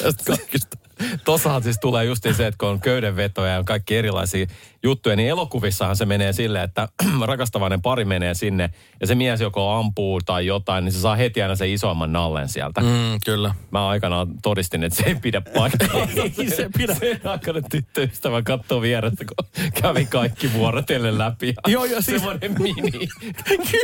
[0.03, 0.77] Tästä kaikista.
[1.25, 4.47] Tossahan siis tulee justiin se, että kun on köydenvetoja ja on kaikki erilaisia
[4.83, 6.89] juttuja, niin elokuvissahan se menee silleen, että
[7.27, 8.71] rakastavainen pari menee sinne
[9.01, 12.49] ja se mies joko ampuu tai jotain, niin se saa heti aina sen isomman nallen
[12.49, 12.81] sieltä.
[12.81, 12.87] Mm.
[13.25, 13.55] Kyllä.
[13.71, 16.01] Mä aikanaan todistin, että se ei pidä paikkaa.
[16.39, 16.95] Ei se pidä.
[16.95, 21.55] Sen aikana tyttöystävä katsoo vierestä, kun kävi kaikki vuorotellen läpi.
[21.67, 23.09] Joo, ja siis- Semmoinen mini.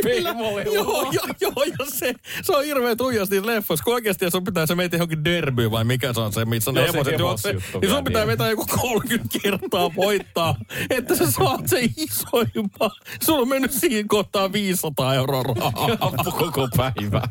[0.03, 0.29] Kyllä.
[0.73, 3.83] Joo, joo, joo, ja se, se on hirveän tuijasti leffoissa.
[3.83, 6.85] Kun oikeasti sun pitää se meitä johonkin derbyyn vai mikä se on se, missä Joo,
[7.11, 8.27] se hevosjuttu Niin sun pitää niin.
[8.27, 10.55] vetää joku 30 kertaa voittaa,
[10.89, 12.91] että sä saat sen isoimman.
[13.23, 15.87] Sulla on mennyt siihen kohtaan 500 euroa rahaa.
[16.39, 17.21] Koko päivä.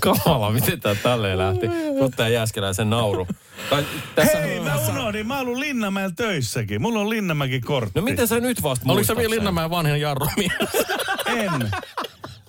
[0.00, 1.66] Kamala, miten tää tälleen lähti?
[2.00, 3.26] Ottaa Jääskeläisen nauru.
[3.70, 3.84] Tai,
[4.14, 5.26] tässä, Hei, mä unohdin.
[5.26, 6.82] Mä oon ollut Linnanmäellä töissäkin.
[6.82, 8.00] Mulla on Linnanmäki kortti.
[8.00, 9.38] No miten sä nyt vasta Oliko se vielä sen?
[9.38, 10.52] Linnanmäen vanhin jarrumies?
[11.26, 11.70] En.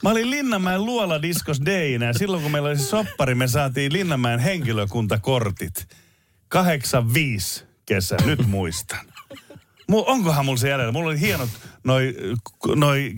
[0.04, 3.94] Mä olin Linnanmäen luola diskos Deinä ja silloin kun meillä oli se soppari, me saatiin
[3.94, 5.88] Linnanmäen henkilökuntakortit.
[6.48, 9.06] 85 kesä, nyt muistan.
[9.90, 10.92] Mu, onkohan mulla se jäljellä?
[10.92, 11.50] Mulla oli hienot
[11.84, 12.16] noi,
[12.76, 13.14] noi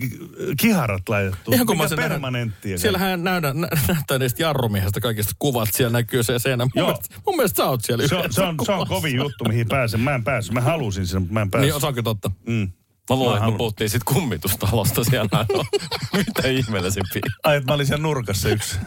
[0.60, 1.52] kiharat laitettu.
[1.52, 2.12] Ihan kun mä sen nähnyt.
[2.12, 2.78] permanenttia.
[2.78, 5.68] Siellähän näydä, nä, näyttää niistä jarrumiehistä kaikista kuvat.
[5.72, 6.64] Siellä näkyy se seinä.
[6.64, 6.86] Mun, Joo.
[6.86, 9.68] mielestä, mun mielestä sä oot siellä se, on, se, on, se on kovin juttu, mihin
[9.68, 10.00] pääsen.
[10.00, 10.54] Mä en päässyt.
[10.54, 11.68] Mä halusin sinne, mutta mä en päässyt.
[11.68, 12.30] Niin, osaako totta?
[12.46, 12.70] mm.
[13.12, 15.46] Mä luulen, että me puhuttiin sit kummitustalosta siellä.
[15.54, 15.64] No,
[16.26, 17.22] mitä ihmeellisempiä.
[17.44, 18.78] Ai, että mä olin siellä nurkassa yksi.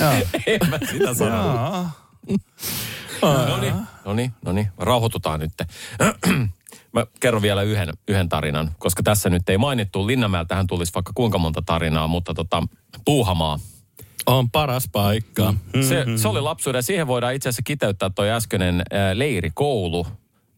[0.00, 0.12] Joo.
[0.46, 1.24] En mä sitä.
[1.24, 1.90] Jaa.
[3.22, 3.74] No niin,
[4.04, 4.68] no niin, no niin.
[4.78, 5.52] Rauhoitutaan nyt.
[6.92, 10.06] Mä kerron vielä yhden, yhden tarinan, koska tässä nyt ei mainittu.
[10.06, 12.62] Linnanmäeltähän tulisi vaikka kuinka monta tarinaa, mutta tota,
[13.04, 13.58] Puuhamaa.
[14.26, 15.54] On paras paikka.
[15.88, 20.06] Se, se oli lapsuuden siihen voidaan itse asiassa kiteyttää toi äskeinen äh, leirikoulu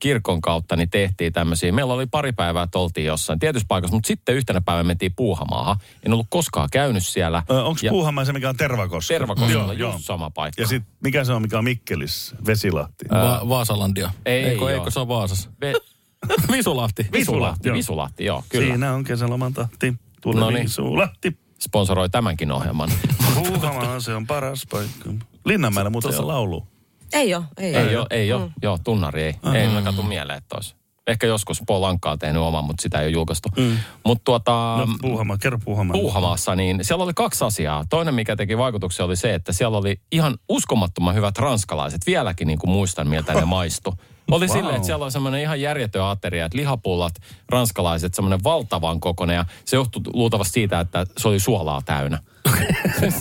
[0.04, 1.72] kirkon kautta, niin tehtiin tämmöisiä.
[1.72, 5.76] Meillä oli pari päivää, että oltiin jossain tietyssä paikassa, mutta sitten yhtenä päivänä mentiin Puuhamaahan.
[6.06, 7.42] En ollut koskaan käynyt siellä.
[7.48, 9.14] Onko Ja Puuhamaa se, mikä on Tervakoska?
[9.14, 9.98] Tervakoskella Joo, just joo.
[9.98, 10.62] sama paikka.
[10.62, 12.36] Ja sitten mikä se on, mikä on Mikkelissä?
[12.46, 13.04] Vesilahti.
[13.10, 14.10] Va- Vaasalandia.
[14.26, 15.50] Ei eikö, eikö se on Vaasassa?
[15.64, 15.80] Ve-
[16.56, 17.06] Visulahti.
[17.12, 17.76] Visulahti, joo.
[17.76, 18.66] Visulahti, joo, kyllä.
[18.66, 19.94] Siinä on kesäloman tahti.
[20.20, 20.64] Tule No niin.
[20.64, 21.36] Visulahti.
[21.60, 22.90] Sponsoroi tämänkin ohjelman.
[23.34, 25.10] Puuhamaa, se on paras paikka.
[25.44, 26.66] Linnanmäellä muuten ole laulu.
[27.14, 28.06] Ei ole, ei, Ei ole.
[28.10, 28.50] ei ole.
[28.62, 29.34] Joo, tunnari ei.
[29.54, 29.84] Ei mm.
[29.84, 30.74] katu mieleen, että olisi.
[31.06, 33.48] Ehkä joskus Paul Anka on tehnyt oman, mutta sitä ei ole julkaistu.
[33.56, 33.78] Mm.
[34.04, 35.92] Mutta tuota, No, Puuhamaa, kerro Puuhamaa.
[35.92, 37.84] Puuhamaassa, niin siellä oli kaksi asiaa.
[37.90, 42.00] Toinen, mikä teki vaikutuksen, oli se, että siellä oli ihan uskomattoman hyvät ranskalaiset.
[42.06, 43.94] Vieläkin niin kuin muistan, miltä ne maistu.
[44.30, 44.56] Oli wow.
[44.56, 47.14] silleen, että siellä oli semmoinen ihan järjetön ateria, että lihapullat,
[47.48, 49.36] ranskalaiset, semmoinen valtavan kokoinen.
[49.36, 52.18] Ja se johtui luultavasti siitä, että se oli suolaa täynnä.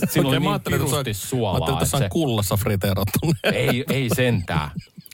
[0.09, 1.53] Siinä oli mä niin on- pirusti Mä suolaa.
[1.53, 3.19] ajattelin, että se- on kullassa friteerattu.
[3.53, 4.69] ei, ei sentään.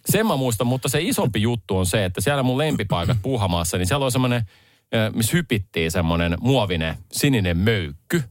[0.05, 3.87] Sen mä muistan, mutta se isompi juttu on se, että siellä mun lempipaikat Puuhamaassa, niin
[3.87, 4.41] siellä on semmoinen,
[4.91, 8.23] eh, missä hypittiin semmoinen muovinen sininen möykky.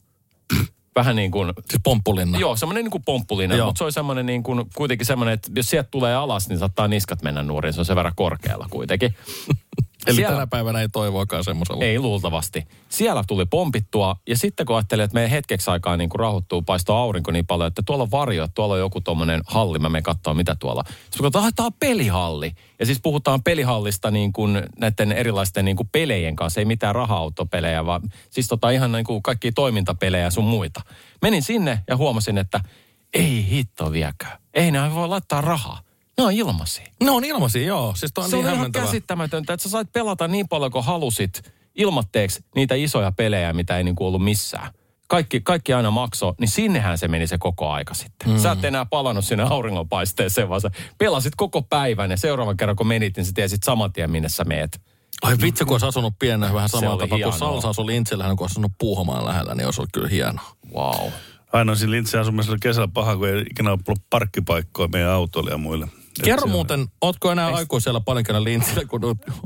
[0.98, 2.38] Vähän niin kuin, Siis pomppulinna.
[2.38, 3.66] joo, semmoinen niin kuin pomppulinen, Joo.
[3.66, 6.88] mutta se on semmoinen niin kuin, kuitenkin semmoinen, että jos sieltä tulee alas, niin saattaa
[6.88, 7.72] niskat mennä nuoriin.
[7.72, 9.14] Se on sen verran korkealla kuitenkin.
[10.08, 11.84] Eli Siellä- tänä päivänä ei toivoakaan semmoisella.
[11.84, 12.66] Ei luultavasti.
[12.88, 16.98] Siellä tuli pompittua ja sitten kun ajattelin, että meidän hetkeksi aikaa niin kuin rauhoittuu, paistaa
[16.98, 20.02] aurinko niin paljon, että tuolla on varjo, että tuolla on joku tuommoinen halli, mä menen
[20.02, 20.84] katsoa mitä tuolla.
[20.86, 22.52] Sitten kun katsotaan, tämä on pelihalli.
[22.80, 27.86] Ja siis puhutaan pelihallista niin kuin näiden erilaisten niin kuin pelejen kanssa, ei mitään raha-autopelejä,
[27.86, 30.80] vaan siis tota ihan niin kuin kaikkia toimintapelejä ja sun muita.
[31.22, 32.60] Menin sinne ja huomasin, että
[33.14, 34.38] ei hitto viekään.
[34.54, 35.80] Ei nämä voi laittaa rahaa.
[36.18, 36.86] Ne on ilmaisia.
[37.02, 37.94] No on ilmaisia, joo.
[37.96, 40.84] Siis toi on Se niin on ihan käsittämätöntä, että sä sait pelata niin paljon kuin
[40.84, 44.70] halusit ilmatteeksi niitä isoja pelejä, mitä ei niinku ollut missään.
[45.08, 48.30] Kaikki, kaikki aina makso, niin sinnehän se meni se koko aika sitten.
[48.30, 48.38] Mm.
[48.38, 52.86] Sä et enää palannut sinne auringonpaisteeseen, vaan sä pelasit koko päivän ja seuraavan kerran kun
[52.86, 54.80] menit, niin sä tiesit saman tien, minne sä meet.
[55.22, 57.38] Ai vitsi, kun olisi asunut pienenä vähän samalla tapaa kuin hienoa.
[57.38, 60.56] Salsa asui Lintsillähän, kun olisi asunut Puuhamaan lähellä, niin olisi ollut kyllä hienoa.
[60.74, 61.10] Wow.
[61.52, 65.58] Aina siinä Lintsin asumisessa oli kesällä paha, kun ei ikinä ollut parkkipaikkoja meidän autoille ja
[65.58, 65.88] muille.
[66.24, 69.00] Kerro se- muuten, ootko enää aikuisella paljon käynyt Lintsillä, kun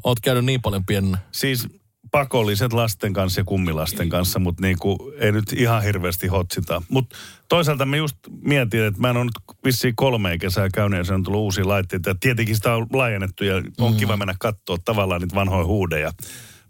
[0.04, 1.18] oot, käynyt niin paljon pienenä?
[1.32, 1.68] Siis
[2.10, 6.82] pakolliset lasten kanssa ja kummilasten kanssa, mutta niinku, ei nyt ihan hirveästi hotsita.
[6.88, 7.16] Mutta
[7.48, 11.14] toisaalta mä just mietin, että mä en ole nyt vissiin kolme kesää käynyt ja se
[11.14, 12.10] on tullut uusia laitteita.
[12.10, 16.12] Ja tietenkin sitä on laajennettu ja on kiva mennä katsoa tavallaan niitä vanhoja huudeja.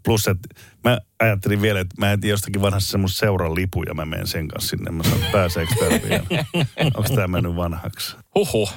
[0.05, 0.49] Plus, että
[0.83, 4.69] mä ajattelin vielä, että mä etin jostakin vanhassa semmoista seuran lipuja, mä menen sen kanssa
[4.69, 4.91] sinne.
[4.91, 6.45] Mä sanon, pääseekö täällä vielä?
[6.95, 8.17] Onko tämä mennyt vanhaksi?
[8.35, 8.73] Huhhuh.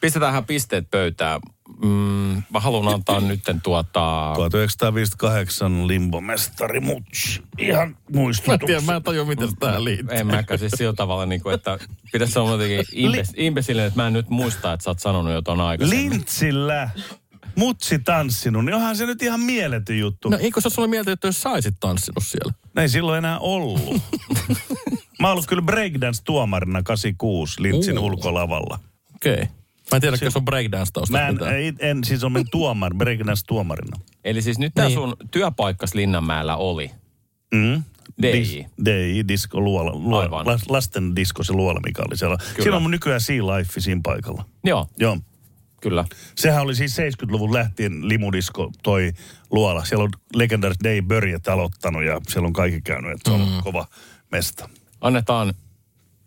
[0.00, 1.40] Pistetäänhän pisteet pöytään.
[1.82, 4.32] Mm, mä haluan antaa nytten tuota...
[4.34, 7.42] 1958 limbomestari Muts.
[7.58, 7.96] Ihan
[8.46, 10.18] Mä en tiedä, mä en tajua, miten se tähän liittyy.
[10.18, 11.78] En mäkään siis sillä tavalla, niin kuin, että
[12.12, 15.42] pitäisi sanoa jotenkin impes, impesille, että mä en nyt muista, että sä oot sanonut jo
[15.42, 16.10] ton aikaisemmin.
[16.10, 16.90] Lintsillä
[17.56, 20.28] mutsi tanssinut, niin onhan se nyt ihan mieletön juttu.
[20.28, 20.42] No No.
[20.42, 22.52] eikö se ole sulle mieltä, että jos saisit tanssinut siellä?
[22.76, 23.80] Ei silloin enää ollut.
[25.20, 28.06] Mä oon ollut kyllä breakdance-tuomarina 86 Lintsin Uu.
[28.06, 28.78] ulkolavalla.
[29.16, 29.32] Okei.
[29.34, 29.46] Okay.
[29.92, 31.62] Mä en tiedä, jos on breakdance taustasta Mä en, mitään.
[31.62, 34.00] en, en siis olen tuomar, breakdance-tuomarina.
[34.24, 34.94] Eli siis nyt tämä Niin.
[34.98, 36.90] sun työpaikkas Linnanmäellä oli.
[37.54, 37.82] Mm.
[38.22, 38.60] DJ.
[38.84, 42.36] DJ, disco, luola, luola las- lasten disco se luola, mikä oli siellä.
[42.36, 42.62] Kyllä.
[42.62, 44.44] Siinä on mun nykyään Sea Life siinä paikalla.
[44.64, 45.18] Joo, Joo.
[45.80, 46.04] kyllä.
[46.36, 49.12] Sehän oli siis 70-luvun lähtien limudisko toi
[49.50, 49.84] luola.
[49.84, 53.62] Siellä on legendariset Dave Börjet aloittanut ja siellä on kaikki käynyt, että se on mm.
[53.64, 53.86] kova
[54.32, 54.68] mesta.
[55.00, 55.54] Annetaan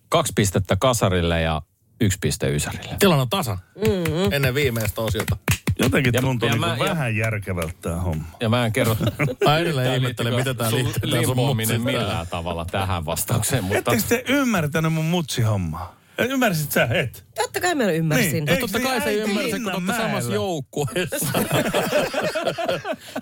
[0.09, 1.61] kaksi pistettä kasarille ja
[2.01, 2.95] yksi piste ysärille.
[2.99, 3.57] Tilanne on tasa.
[3.75, 4.33] Mm-hmm.
[4.33, 5.37] Ennen viimeistä osiota.
[5.79, 8.25] Jotenkin Ja- tuntuu ja niin mä- ja- vähän järkevältä tämä homma.
[8.39, 8.97] Ja mä en kerro...
[9.45, 13.91] Mä edelleen ihmettelen, tää sun liittyy limpoaminen millään tavalla tähän vastaukseen, mutta...
[13.93, 16.01] Ettekö te ymmärtänyt mun mutsihommaa?
[16.17, 17.25] Ymmärsit sä, et?
[17.35, 18.31] Totta kai mä ymmärsin.
[18.31, 18.45] Niin.
[18.45, 21.27] No totta niin kai se äiti ymmärsi, kun olette samassa joukkueessa.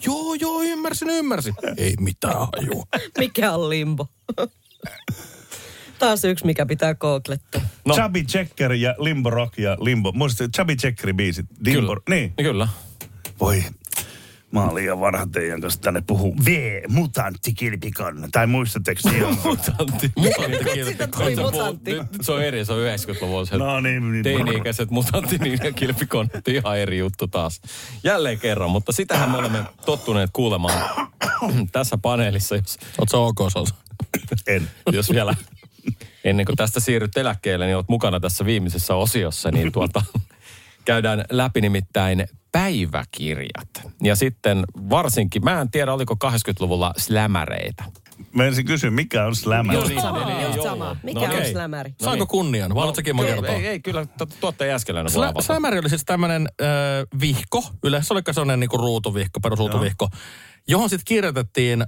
[0.06, 1.54] joo, joo, ymmärsin, ymmärsin.
[1.78, 2.84] Ei mitään hajua.
[3.20, 4.08] Mikä on limbo?
[6.00, 7.62] Taas yksi, mikä pitää googlettaa.
[7.90, 7.96] No.
[7.96, 10.12] Chubby Checker ja Limbo Rock ja Limbo.
[10.12, 11.46] Muistatte Chubby Checkerin biisit?
[11.66, 11.96] Limbo, Kyllä.
[12.10, 12.34] Niin.
[12.44, 12.68] Kyllä.
[13.40, 13.64] Voi.
[14.52, 16.36] Mä oon liian vanha teidän kanssa tänne puhuu.
[16.46, 18.28] V, mutantti kilpikonna.
[18.32, 19.38] Tai muistatteko ihan?
[19.44, 20.12] Mutantti.
[20.84, 21.94] Siitä tuli mutantti.
[21.94, 23.48] Nyt se on eri, se on 90-luvun.
[23.48, 24.24] Se no niin, niin.
[24.24, 27.62] Teini-ikäiset mutantti niin ja kilpikonnat, ihan eri juttu taas.
[28.04, 31.10] Jälleen kerran, mutta sitähän me olemme tottuneet kuulemaan
[31.72, 32.78] tässä paneelissa, jos,
[33.12, 33.76] sä ok, Salsa?
[34.48, 34.70] En.
[34.92, 35.36] jos vielä
[36.30, 40.02] ennen kuin tästä siirryt eläkkeelle, niin olet mukana tässä viimeisessä osiossa, niin tuota,
[40.86, 43.70] käydään läpi nimittäin päiväkirjat.
[44.04, 47.84] Ja sitten varsinkin, mä en tiedä oliko 80-luvulla slämäreitä.
[48.34, 49.74] Mä ensin kysyn, mikä on slämä?
[49.74, 50.02] Joo, niin.
[50.02, 50.66] Sama, just joo.
[50.66, 50.96] sama.
[51.04, 51.52] Mikä No on okei.
[51.52, 51.90] slämäri?
[51.90, 52.28] No Saanko niin.
[52.28, 52.76] kunnian?
[52.76, 53.56] Vai haluatko Kimmo Ei, kertoa?
[53.56, 55.42] ei, ei, kyllä tu- tuottaja Slä, avata.
[55.42, 56.68] slämäri oli siis tämmöinen äh,
[57.22, 60.10] vihko, yleensä oli sellainen niinku ruutuvihko, perusruutuvihko,
[60.70, 61.88] johon sitten kirjoitettiin äh,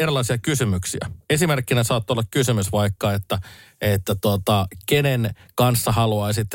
[0.00, 1.00] erilaisia kysymyksiä.
[1.30, 3.38] Esimerkkinä saattoi olla kysymys vaikka, että,
[3.80, 6.48] että tota, kenen kanssa haluaisit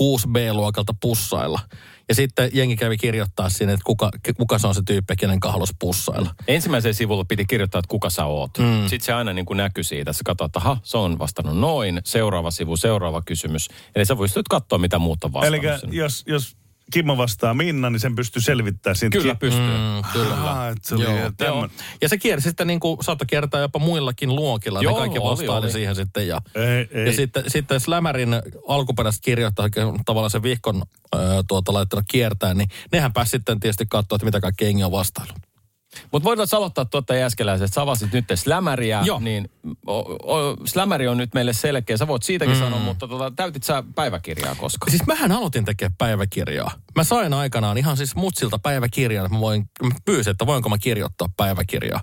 [0.00, 1.60] 6B-luokalta pussailla.
[2.08, 5.52] Ja sitten jengi kävi kirjoittaa sinne, että kuka, kuka se on se tyyppi, kenen kanssa
[5.52, 6.34] haluaisi pussailla.
[6.48, 8.58] Ensimmäisellä sivulla piti kirjoittaa, että kuka sä oot.
[8.58, 8.82] Mm.
[8.82, 10.12] Sitten se aina niin kuin näkyi siitä.
[10.12, 12.00] Sä katsoit, että aha, se on vastannut noin.
[12.04, 13.68] Seuraava sivu, seuraava kysymys.
[13.94, 15.64] Eli sä voisit nyt katsoa, mitä muuta on vastannut.
[15.64, 16.56] Eli jos, jos
[16.92, 19.18] Kimmo vastaa Minna, niin sen pystyy selvittämään siitä.
[19.18, 19.62] Kyllä pystyy.
[19.62, 20.50] Mm, kyllä.
[20.50, 21.30] Ah, se oli Joo.
[21.40, 21.68] Joo.
[22.02, 24.82] Ja se kiersi sitten niin kuin, saattoi kiertää jopa muillakin luokilla.
[24.82, 26.28] Joo, ne kaikki vastaili siihen sitten.
[26.28, 27.06] Ja, Ei, ei.
[27.06, 28.34] ja sitten, sitten Slämärin
[28.68, 29.72] alkuperäiset kirjoittajat,
[30.04, 30.82] tavallaan se vihkon
[31.14, 31.18] ö,
[31.48, 35.32] tuota, laittanut kiertää, niin nehän pääsi sitten tietysti katsoa, että mitä kaikki jengi on vastailu.
[36.12, 37.64] Mutta voidaan aloittaa tuottaja Jääskeläisestä.
[37.64, 39.20] että Sä avasit nyt slämäriä, Joo.
[39.20, 39.50] niin
[39.86, 41.96] o, o, slämäri on nyt meille selkeä.
[41.96, 42.60] Sä voit siitäkin mm.
[42.60, 44.90] sanoa, mutta tota, täytit sä päiväkirjaa koska?
[44.90, 46.70] Siis mähän aloitin tekemään päiväkirjaa.
[46.94, 50.78] Mä sain aikanaan ihan siis mutsilta päiväkirjan, että mä, voin, mä pyysin, että voinko mä
[50.78, 52.00] kirjoittaa päiväkirjaa.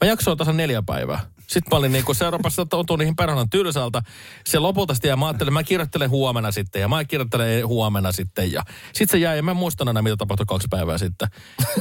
[0.00, 1.20] Mä jaksoin tasan neljä päivää.
[1.52, 4.02] Sitten mä olin niin kuin, se rupesi tuntua niihin perhanan tylsältä.
[4.46, 8.52] Se lopulta sitten, ja mä ajattelin, mä kirjoittelen huomenna sitten, ja mä kirjoittelen huomenna sitten,
[8.52, 11.28] ja sitten se jäi, ja mä en muistan enää, mitä tapahtui kaksi päivää sitten.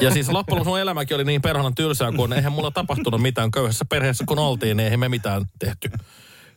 [0.01, 3.51] Ja siis loppujen lopuksi mun elämäkin oli niin perhanan tylsää, kun eihän mulla tapahtunut mitään
[3.51, 5.91] köyhässä perheessä, kun oltiin, niin eihän me mitään tehty.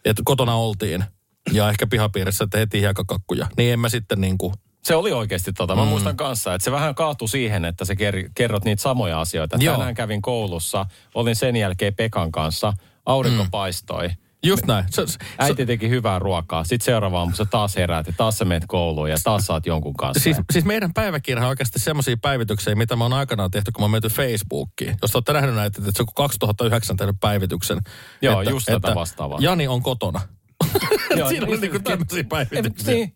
[0.05, 1.05] Että kotona oltiin,
[1.53, 3.47] ja ehkä pihapiirissä tehtiin hiekakakkuja.
[3.57, 5.77] Niin en mä sitten niin kuin, Se oli oikeasti tota.
[5.77, 5.89] Mä mm.
[5.89, 9.57] muistan kanssa, että se vähän kaatui siihen, että sä ker- kerrot niitä samoja asioita.
[9.61, 9.77] Joo.
[9.77, 12.73] Tänään kävin koulussa, olin sen jälkeen Pekan kanssa,
[13.07, 13.51] aurinko mm.
[13.51, 14.11] paistoi.
[14.43, 14.85] just näin.
[14.91, 16.65] Se, se, Äiti teki hyvää ruokaa.
[16.65, 19.95] Sitten seuraava aamu sä taas heräät ja taas sä menet kouluun ja taas saat jonkun
[19.95, 20.23] kanssa.
[20.23, 23.85] Siis, siis meidän päiväkirja on oikeasti semmoisia päivityksiä, mitä mä oon aikanaan tehty, kun mä
[23.85, 24.97] oon menty Facebookiin.
[25.03, 27.79] Jos te olette nähnyt näitä, että se on 2009 tehnyt päivityksen.
[28.23, 29.39] Joo, että, just tätä vastaavaa.
[29.41, 30.21] Jani on kotona.
[31.17, 32.95] Joo, Siinä oli niin, niinku niin, tämmöisiä päivityksiä.
[32.95, 33.15] niin.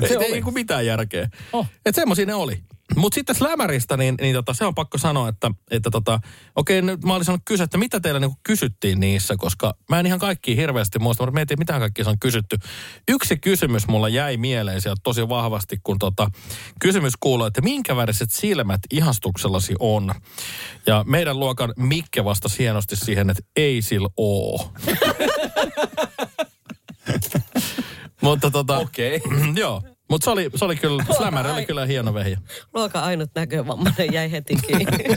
[0.00, 0.30] Se ei oli.
[0.32, 1.28] niinku mitään järkeä.
[1.52, 1.66] Oh.
[1.86, 2.62] Että semmoisia ne oli.
[2.96, 6.20] Mutta sitten Slämäristä, niin, niin tota, se on pakko sanoa, että, että tota,
[6.56, 10.06] okei, nyt mä olisin sanonut kysyä, että mitä teillä niinku kysyttiin niissä, koska mä en
[10.06, 12.56] ihan kaikki hirveästi muista, mutta mietin, mitä kaikki on kysytty.
[13.08, 16.30] Yksi kysymys mulla jäi mieleen sieltä tosi vahvasti, kun tota,
[16.80, 20.14] kysymys kuuluu, että minkä väriset silmät ihastuksellasi on?
[20.86, 24.72] Ja meidän luokan Mikke vastasi hienosti siihen, että ei sillä oo.
[28.22, 29.20] Mutta tota, Okei.
[29.60, 29.82] joo.
[30.10, 32.38] Mutta se oli, se oli kyllä, Slämäri oli kyllä hieno vehjä.
[32.74, 35.04] Luokan ainut näkövammainen jäi heti kiinni.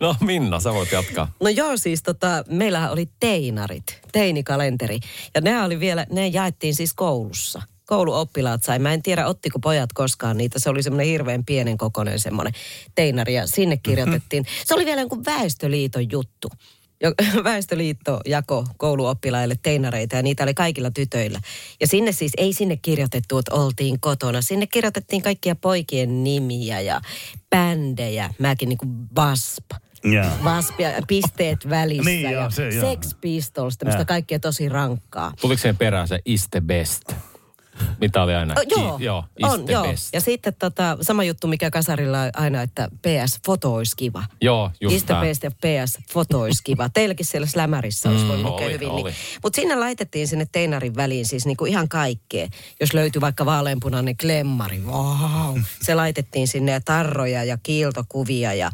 [0.00, 1.32] No Minna, sä voit jatkaa.
[1.42, 4.98] No joo, siis tota, meillähän oli teinarit, teinikalenteri.
[5.34, 7.62] Ja ne oli vielä, ne jaettiin siis koulussa.
[7.86, 8.78] Kouluoppilaat sai.
[8.78, 10.58] Mä en tiedä, ottiko pojat koskaan niitä.
[10.58, 12.52] Se oli semmoinen hirveän pienen kokoinen semmoinen
[12.94, 14.46] teinari ja sinne kirjoitettiin.
[14.64, 16.48] Se oli vielä jonkun Väestöliiton juttu.
[17.44, 21.40] Väestöliitto jako kouluoppilaille teinareita ja niitä oli kaikilla tytöillä.
[21.80, 24.42] Ja sinne siis ei sinne kirjoitettu, että oltiin kotona.
[24.42, 27.00] Sinne kirjoitettiin kaikkia poikien nimiä ja
[27.50, 28.30] bändejä.
[28.38, 29.64] Mäkin niin kuin Wasp.
[30.12, 30.38] Jaa.
[30.44, 32.90] Vaspia, pisteet välissä Niin, joo, ja se, joo.
[32.90, 34.06] Sex Pistols, tämmöistä Joo.
[34.06, 35.32] kaikkea tosi rankkaa.
[35.40, 37.02] Tuliko sen perään se is the best?
[38.00, 38.54] Mitä oli aina?
[38.56, 39.82] Oh, joo, Ki- joo, on, joo.
[39.84, 40.08] best.
[40.12, 44.24] Ja sitten tota, sama juttu, mikä kasarilla on aina, että PS, foto olisi kiva.
[44.40, 45.20] Joo, just Is the tää.
[45.22, 46.88] best ja PS, foto olisi kiva.
[46.94, 48.88] Teilläkin siellä Slämärissä olisi voinut lukea oli, hyvin.
[48.88, 49.02] oli.
[49.02, 49.14] Niin.
[49.42, 52.48] Mutta sinne laitettiin sinne teinarin väliin siis niinku ihan kaikkea.
[52.80, 55.58] Jos löytyi vaikka vaaleanpunainen klemmari, wow.
[55.82, 58.70] Se laitettiin sinne ja tarroja ja kiiltokuvia ja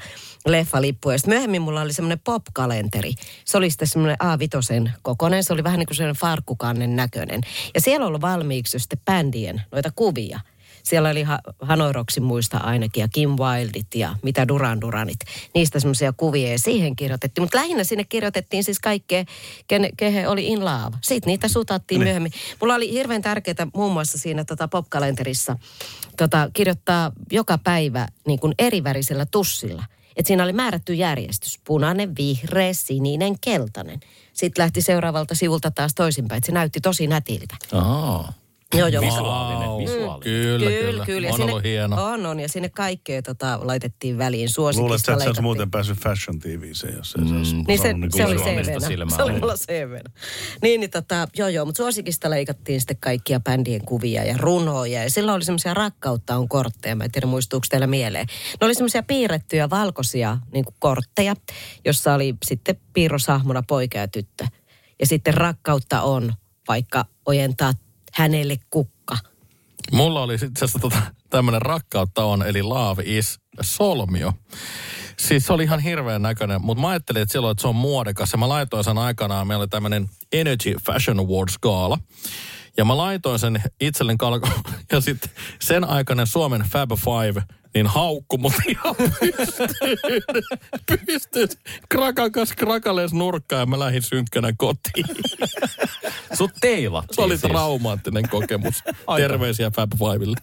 [0.46, 1.18] leffalippuja.
[1.18, 3.14] Sitten myöhemmin mulla oli semmoinen pop-kalenteri.
[3.44, 5.44] Se oli sitten semmoinen A5 kokonen.
[5.44, 7.40] Se oli vähän niin kuin semmoinen farkkukannen näköinen.
[7.74, 10.40] Ja siellä ollut valmiiksi jo sitten bändien noita kuvia.
[10.82, 15.18] Siellä oli ha- Hanoiroksin muista ainakin ja Kim Wildit ja mitä Duran Duranit.
[15.55, 17.43] Niistä semmoisia kuvia ja siihen kirjoitettiin.
[17.43, 19.24] Mutta lähinnä sinne kirjoitettiin siis kaikkea,
[19.68, 20.97] ken, kehe oli in love.
[21.01, 22.07] Sitten niitä sutattiin Niin.
[22.07, 22.32] myöhemmin.
[22.61, 25.57] Mulla oli hirveän tärkeää muun muassa siinä tota pop-kalenterissa
[26.16, 29.84] tota, kirjoittaa joka päivä niin kuin erivärisellä tussilla.
[30.16, 31.61] Et siinä oli määrätty järjestys.
[31.64, 34.01] Punainen, vihreä, sininen, keltainen.
[34.32, 36.43] Sitten lähti seuraavalta sivulta taas toisinpäin.
[36.45, 37.57] Se näytti tosi nätiltä.
[37.72, 38.32] Ahaa.
[38.74, 39.04] Joo, joo.
[39.04, 39.82] Visuaalinen, Wow.
[39.82, 40.20] visuaalinen.
[40.22, 41.06] Kyllä, kyllä.
[41.06, 41.26] kyllä.
[41.26, 42.04] Ja On sinne, ollut hieno.
[42.04, 42.40] On, on.
[42.40, 44.48] Ja sinne kaikkea tota, laitettiin väliin.
[44.56, 47.94] Luulet, Suosikista että sä olisi muuten päässyt Fashion TVseen, jos ei se olisi Niin se,
[47.94, 49.16] ollut se oli CV-nä.
[49.16, 50.10] Se oli mulla CV-nä.
[50.62, 55.02] Niin, niin tota, joo joo, mutta suosikista leikattiin sitten kaikkia bändien kuvia ja runoja.
[55.02, 58.26] Ja silloin oli semmoisia rakkautta on kortteja, mä en tiedä muistuuko teillä mieleen.
[58.60, 61.36] Ne oli semmoisia piirrettyjä valkoisia niin kuin kortteja,
[61.84, 64.46] jossa oli sitten piirrosahmona poika ja tyttö.
[65.00, 66.32] Ja sitten rakkautta on,
[66.68, 67.72] vaikka ojentaa
[68.14, 69.16] hänelle kukka.
[69.92, 74.32] Mulla oli itse asiassa tota, tämmöinen rakkautta on, eli love is solmio.
[75.18, 78.32] Siis se oli ihan hirveän näköinen, mutta mä ajattelin, että silloin, että se on muodekas.
[78.32, 81.98] Ja mä laitoin sen aikanaan, meillä oli tämmöinen Energy Fashion Awards gaala.
[82.76, 84.48] Ja mä laitoin sen itselleni kalko.
[84.92, 87.42] Ja sitten sen aikainen Suomen Fab Five,
[87.74, 89.98] niin haukku mut ihan pystyyn.
[91.06, 91.48] pystyyn.
[91.88, 95.06] Krakakas krakalees nurkkaan ja mä lähdin synkkänä kotiin.
[96.38, 97.04] Sut teilat.
[97.12, 97.52] Se oli siis.
[97.52, 98.74] traumaattinen kokemus.
[99.16, 100.36] Terveisiä Fab Fivelle.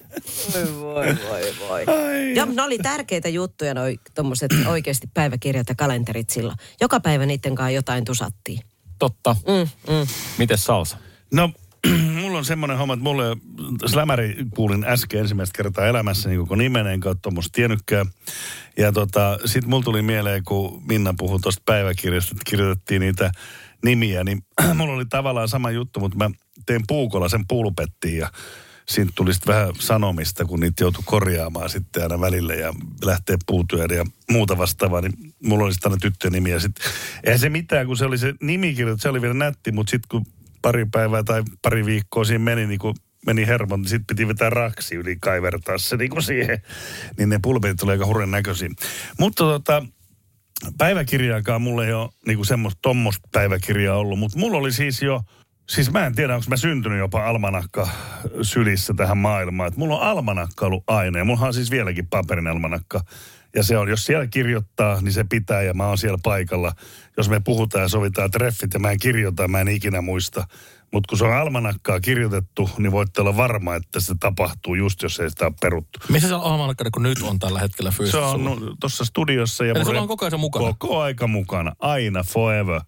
[0.80, 2.36] Voi, voi, voi.
[2.36, 6.58] Ja ne oli tärkeitä juttuja, noi tommoset oikeasti päiväkirjat ja kalenterit silloin.
[6.82, 8.60] Joka päivä niiden kanssa jotain tusattiin.
[9.00, 9.36] Totta.
[9.48, 10.08] Mm, mm.
[10.38, 10.98] Mites salsa?
[11.34, 11.52] No,
[12.40, 13.38] on semmoinen homma, että mulle
[13.86, 18.06] Slämäri kuulin äsken ensimmäistä kertaa elämässäni koko nimeneen kautta tuommoista tiennykkää.
[18.78, 23.32] Ja tota, sit mulla tuli mieleen, kun Minna puhui tuosta päiväkirjasta, että kirjoitettiin niitä
[23.84, 24.42] nimiä, niin
[24.78, 26.30] mulla oli tavallaan sama juttu, mutta mä
[26.66, 28.32] tein puukolla sen pulpettiin ja
[28.88, 32.74] siitä tuli sitten vähän sanomista, kun niitä joutui korjaamaan sitten aina välillä ja
[33.06, 35.14] lähtee puutyötä ja muuta vastaavaa, niin
[35.44, 36.92] mulla oli sitten aina tyttöjen nimi ja sitten,
[37.24, 40.39] eihän se mitään, kun se oli se nimikirjoitus, se oli vielä nätti, mutta sitten kun
[40.62, 42.96] pari päivää tai pari viikkoa siinä meni, niin kun
[43.26, 46.62] meni hermon, niin sitten piti vetää raksi yli kaivertaa se niin kuin siihen,
[47.18, 48.70] niin ne pulpetit tuli aika hurjan näköisiä.
[49.20, 49.86] Mutta tota,
[50.78, 55.22] päiväkirjaakaan mulla ei ole niin semmoista tommoista päiväkirjaa ollut, mutta mulla oli siis jo,
[55.70, 57.90] siis mä en tiedä, onko mä syntynyt jopa almanakka
[58.42, 59.68] sylissä tähän maailmaan.
[59.68, 63.02] Et mulla on almanakka ollut aina ja mulla on siis vieläkin paperin almanakka.
[63.56, 66.72] Ja se on, jos siellä kirjoittaa, niin se pitää ja mä oon siellä paikalla.
[67.18, 70.48] Jos me puhutaan ja sovitaan treffit ja mä en kirjoita, mä en ikinä muista.
[70.94, 75.20] Mutta kun se on almanakkaa kirjoitettu, niin voitte olla varma, että se tapahtuu just, jos
[75.20, 76.00] ei sitä ole peruttu.
[76.10, 78.26] Missä se almanakkari, kun nyt on tällä hetkellä Se fyysisesti?
[78.26, 78.76] on sulla?
[78.80, 79.66] tuossa studiossa.
[79.66, 80.66] Ja Eli rep- on koko ajan se mukana?
[80.66, 81.76] Koko aika mukana.
[81.80, 82.82] Aina, forever.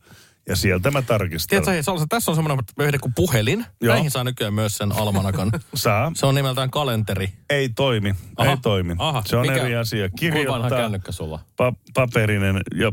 [0.50, 1.64] Ja sieltä mä tarkistan.
[1.64, 3.66] Tiedätkö, Salsa, tässä on semmoinen vehde kuin puhelin.
[3.82, 3.94] Joo.
[3.94, 5.52] Näihin saa nykyään myös sen almanakan.
[5.76, 6.12] Saa.
[6.16, 7.30] se on nimeltään kalenteri.
[7.50, 8.16] Ei toimi.
[8.38, 8.52] Aha.
[8.52, 8.96] Ei toimi.
[8.98, 9.24] Aha.
[9.26, 10.10] Se on Mikä- eri asia.
[10.10, 11.40] Kuinka vanha Kirjoittaa kännykkä sulla?
[11.62, 12.92] pa- paperinen ja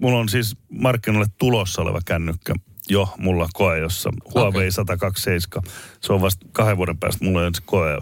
[0.00, 2.54] mulla on siis markkinoille tulossa oleva kännykkä
[2.88, 5.70] jo mulla koe, jossa Huawei 127.
[6.00, 7.52] Se on vasta kahden vuoden päästä mulla on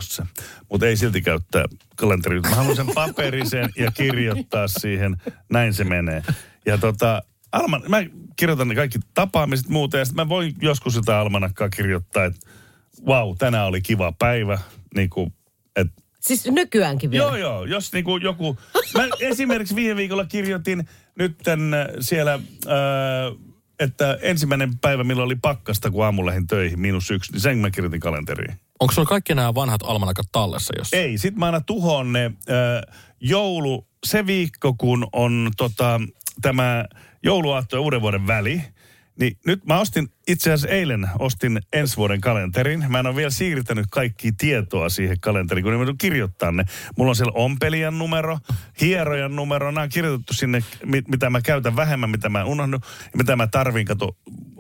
[0.01, 0.23] se.
[0.71, 1.65] Mutta ei silti käyttää
[1.97, 2.41] kalenteri.
[2.41, 5.17] Mä haluan sen paperisen ja kirjoittaa siihen.
[5.51, 6.23] Näin se menee.
[6.67, 7.23] Ja tota,
[7.53, 7.99] Alman, mä
[8.41, 12.41] kirjoitan ne kaikki tapaamiset muuta ja sitten mä voin joskus jotain almanakkaa kirjoittaa, että
[13.07, 14.59] wow, tänään oli kiva päivä.
[14.95, 15.33] Niin kuin,
[15.77, 17.25] että Siis nykyäänkin vielä.
[17.25, 17.65] Joo, joo.
[17.65, 18.59] Jos niinku joku...
[18.95, 20.89] Mä esimerkiksi viime viikolla kirjoitin
[21.19, 21.39] nyt
[22.01, 22.41] siellä, äh,
[23.79, 27.71] että ensimmäinen päivä, milloin oli pakkasta, kun aamulla lähdin töihin, miinus yksi, niin sen mä
[27.71, 28.61] kirjoitin kalenteriin.
[28.81, 30.93] Onko sulla kaikki nämä vanhat almanakat tallessa jos?
[30.93, 36.01] Ei, sit mä aina tuhon ne äh, joulu, se viikko, kun on tota,
[36.43, 36.85] tämä
[37.23, 38.63] jouluaatto ja uuden vuoden väli,
[39.21, 42.85] niin nyt mä ostin, itse asiassa eilen ostin ensi vuoden kalenterin.
[42.89, 46.65] Mä en ole vielä siirtänyt kaikki tietoa siihen kalenteriin, kun joudun kirjoittaa ne.
[46.97, 48.39] Mulla on siellä ompelijan numero,
[48.81, 49.71] hierojan numero.
[49.71, 52.81] Nämä on kirjoitettu sinne, mit- mitä mä käytän vähemmän, mitä mä unohdun,
[53.17, 54.17] mitä mä tarvin, kato,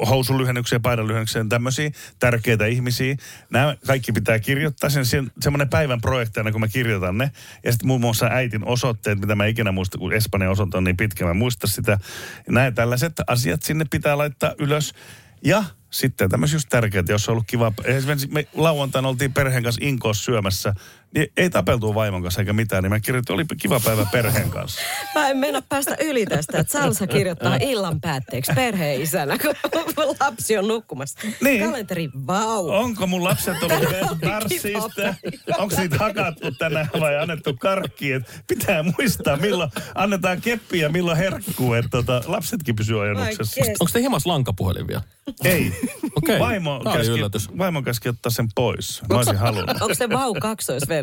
[0.08, 3.16] housunlyhennyksiä, paidanlyhennyksiä, tämmöisiä tärkeitä ihmisiä.
[3.50, 4.90] Nämä kaikki pitää kirjoittaa.
[4.90, 7.30] Sen, sen, semmoinen päivän projekti aina, kun mä kirjoitan ne.
[7.64, 10.96] Ja sitten muun muassa äitin osoitteet, mitä mä ikinä muista, kun Espanjan osoite on niin
[10.96, 11.98] pitkä, mä muista sitä.
[12.48, 14.92] Nämä tällaiset asiat sinne pitää laittaa ylös.
[15.44, 17.72] Ja sitten tämmöisiä just tärkeitä, jos on ollut kiva.
[17.84, 20.74] Esimerkiksi me lauantaina oltiin perheen kanssa Inkoossa syömässä,
[21.14, 24.80] niin ei tapeltu vaimon kanssa eikä mitään, niin mä kirjoitin, oli kiva päivä perheen kanssa.
[25.14, 29.54] Mä en mennä päästä yli tästä, että Salsa kirjoittaa illan päätteeksi perheen isänä, kun
[30.20, 31.18] lapsi on nukkumassa.
[31.42, 31.64] Niin.
[31.64, 32.68] Kalenteri, vau.
[32.70, 35.14] Onko mun lapset ollut Barsista?
[35.58, 38.12] Onko niitä hakattu tänään vai annettu karkki?
[38.12, 43.60] Et pitää muistaa, milloin annetaan keppiä, milloin herkkuu, että tota, lapsetkin pysyy ajannuksessa.
[43.60, 45.02] Ai kes- Onko te himas lankapuhelin vielä?
[45.44, 45.72] Ei.
[46.16, 46.38] Okei.
[46.38, 49.02] Vaimo, käski, vaimo käski ottaa sen pois.
[49.08, 49.82] Mä olisin halunnut.
[49.82, 50.34] Onko se vau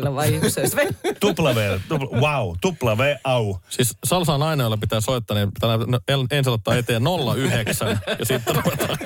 [0.00, 0.92] kaksoisveellä vai yksoisveellä?
[1.20, 3.56] Tupla V, tupla, wow, tupla V, au.
[3.68, 5.70] Siis Salsa on aina, jolla pitää soittaa, niin pitää
[6.08, 7.02] en- ensin ottaa eteen
[7.34, 8.98] 09 ja sitten ruvetaan.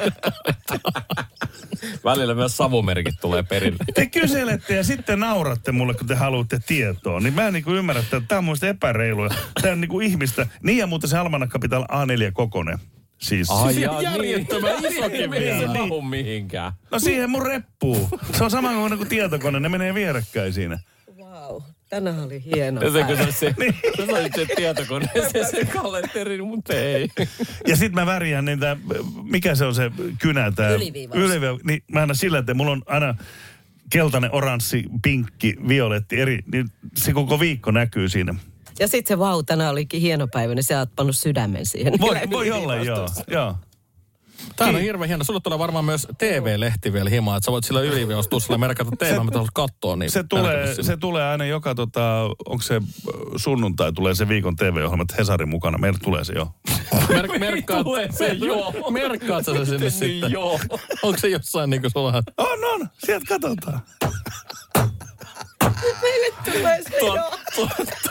[2.04, 3.78] Välillä myös savumerkit tulee perille.
[3.94, 7.20] Te kyselette ja sitten nauratte mulle, kun te haluatte tietoa.
[7.20, 9.28] Niin mä en niin ymmärrä, että tämä on muista epäreilua.
[9.62, 10.46] Tämä on niin kuin ihmistä.
[10.62, 12.78] Niin ja muuten se almanakka pitää olla A4 kokonen.
[13.22, 13.50] Siis.
[13.50, 14.92] Ai jaa, Järjettömän niin.
[14.92, 15.74] isokin Ei se vielä.
[15.74, 16.72] mahu mihinkään.
[16.90, 18.08] No siihen mun reppuu.
[18.32, 20.78] Se on sama kuin tietokone, ne menee vierekkäin siinä.
[21.18, 23.54] Vau, tänään oli hieno Ja se, kun se, se,
[23.96, 27.08] se sai se tietokoneeseen se kalenteri, mutta ei.
[27.66, 28.76] Ja sit mä värjään niitä,
[29.22, 30.70] mikä se on se kynä tää?
[30.70, 31.20] Yliviivaus.
[31.20, 33.14] Yliviiva, niin mä aina sillä, että mulla on aina
[33.90, 38.34] keltainen, oranssi, pinkki, violetti, eri, niin se koko viikko näkyy siinä.
[38.82, 41.92] Ja sitten se vau, tänään olikin hieno päivä, niin sä oot pannut sydämen siihen.
[42.00, 43.06] Voi, voi olla, joo.
[43.28, 43.54] joo.
[44.56, 45.24] Tämä on hirveän hieno.
[45.24, 49.38] Sulle tulee varmaan myös TV-lehti vielä himaa, että sä voit sillä yliviostusilla merkata teemään, mitä
[49.38, 49.96] haluat katsoa.
[49.96, 52.82] Niin Se tulee, se tulee aina joka, tota, onko se
[53.36, 55.78] sunnuntai, tulee se viikon TV-ohjelma, että Hesarin mukana.
[55.78, 56.48] Meillä tulee se jo.
[57.08, 58.90] Mer- merkkaat, Tulee se, joo.
[58.90, 60.30] merkkaat sä se sinne Niin, sitten?
[60.32, 60.60] joo.
[61.02, 62.22] Onko se jossain niin kuin sulla?
[62.38, 62.88] On, on.
[63.04, 63.80] Sieltä katsotaan.
[66.52, 67.38] Tulee se Tuo- joo.
[67.54, 67.68] tuo-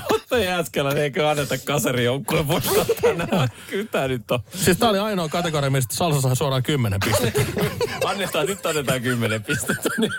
[0.08, 3.50] Tuotta jätkällä eikö anneta kasarijoukkueen voittaa tänään.
[3.70, 4.40] Kyllä tää nyt on.
[4.56, 7.42] Siis tää oli ainoa kategoria, mistä Salsa sai suoraan kymmenen pistettä.
[8.10, 9.90] Annetaan, nyt annetaan kymmenen pistettä.
[9.98, 10.12] Niin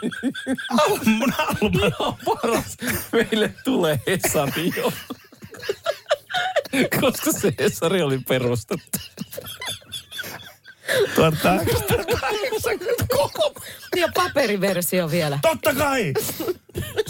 [1.05, 1.87] Mun Alma.
[1.87, 2.77] ihan paras.
[3.13, 4.93] Meille tulee Hesari jo.
[7.01, 8.99] Koska se Hesari oli perustettu.
[11.15, 13.55] 1883.
[13.97, 15.39] Ja paperiversio vielä.
[15.43, 16.13] Totta kai!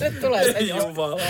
[0.00, 0.88] Nyt tulee se joo.
[0.88, 1.20] Jumala.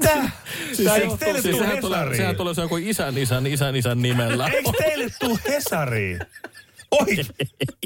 [0.00, 0.30] Tää.
[0.72, 4.02] Siis, Eikö teille siis tuu sehän, tulee, sehän tulee se joku isän, isän, isän, isän
[4.02, 4.48] nimellä.
[4.48, 6.18] Eikö teille tuu Hesariin?
[6.90, 7.16] Oi,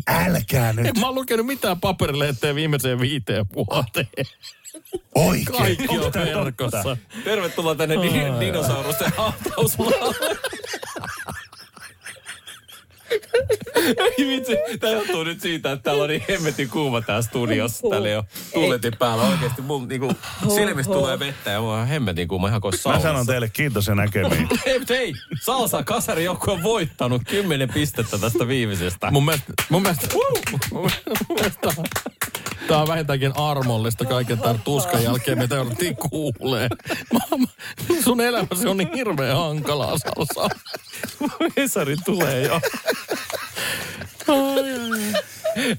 [0.09, 0.87] älkää nyt.
[0.87, 4.09] En mä oon lukenut mitään paperilehteä viimeiseen viiteen vuoteen.
[5.14, 5.59] Oikein.
[5.59, 6.97] Kaikki on tää verkossa.
[7.24, 10.14] Tervetuloa tänne di- dinosaurusten hautausmaalle.
[14.18, 17.86] Ei vitsi, tää johtuu nyt siitä, että täällä on niin hemmetin kuuma tää studiossa.
[17.90, 19.62] Täällä ei ole tuuletin päällä oikeesti.
[19.62, 20.12] Mun niinku
[20.54, 23.08] silmistä tulee vettä ja mulla on hemmetin kuuma ihan kuin Mä saunassa.
[23.08, 24.48] sanon teille kiitos ja näkemiin.
[24.66, 25.12] Hei, hei,
[25.42, 29.10] Salsa Kasari joku on voittanut 10 pistettä tästä viimeisestä.
[29.10, 30.06] Mun mielestä, mun mielestä,
[30.72, 30.90] mun
[31.30, 31.68] mielestä
[32.68, 36.68] Tämä on vähintäänkin armollista kaiken tämän tuskan jälkeen, mitä jouduttiin kuulee.
[38.04, 40.56] Sun elämäsi on niin hirveän hankalaa, Salsa.
[41.56, 42.60] Hesari tulee jo.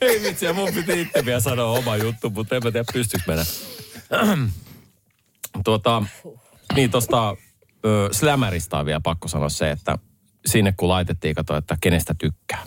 [0.01, 3.23] Ei vitsi, ja mun piti itse vielä sanoa oma juttu, mutta en mä tiedä pystyykö
[3.27, 3.45] mennä.
[5.65, 6.03] tuota,
[6.75, 7.35] niin tosta
[7.85, 9.97] ö, Slammerista on vielä pakko sanoa se, että
[10.45, 12.63] sinne kun laitettiin, kato, että kenestä tykkää.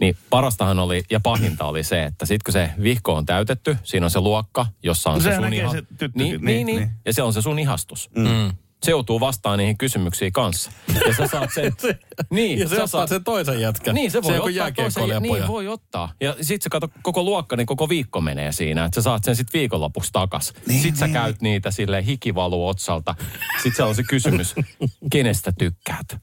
[0.00, 4.06] Niin parastahan oli, ja pahinta oli se, että sit kun se vihko on täytetty, siinä
[4.06, 5.72] on se luokka, jossa on No se sun näkee iha...
[5.72, 6.90] se tyttökin, niin, niin, niin, niin, niin.
[7.06, 8.10] ja se on se sun ihastus.
[8.16, 8.52] Mm.
[8.82, 10.70] Se joutuu vastaan niihin kysymyksiin kanssa.
[11.06, 11.72] Ja sä saat sen...
[12.30, 13.94] niin, Ja se sä ottaa sen toisen jätkän.
[13.94, 16.12] niin, se voi se ottaa toisen, jääkiekkoilija Niin, voi ottaa.
[16.20, 19.36] Ja sit se kato, koko luokka, niin koko viikko menee siinä, että sä saat sen
[19.36, 20.52] sit viikonlopuksi takas.
[20.66, 21.12] Niin, sit sä niin.
[21.12, 23.14] käyt niitä sille hikivaluu otsalta.
[23.62, 24.54] Sit se on se kysymys,
[25.12, 26.16] kenestä tykkäät?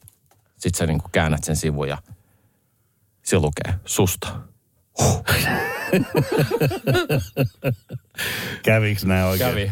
[0.57, 1.97] Sit sä niinku käännät sen sivun ja
[3.27, 4.27] se lukee susta.
[8.63, 9.49] Käviks nää oikein?
[9.49, 9.71] Kävi.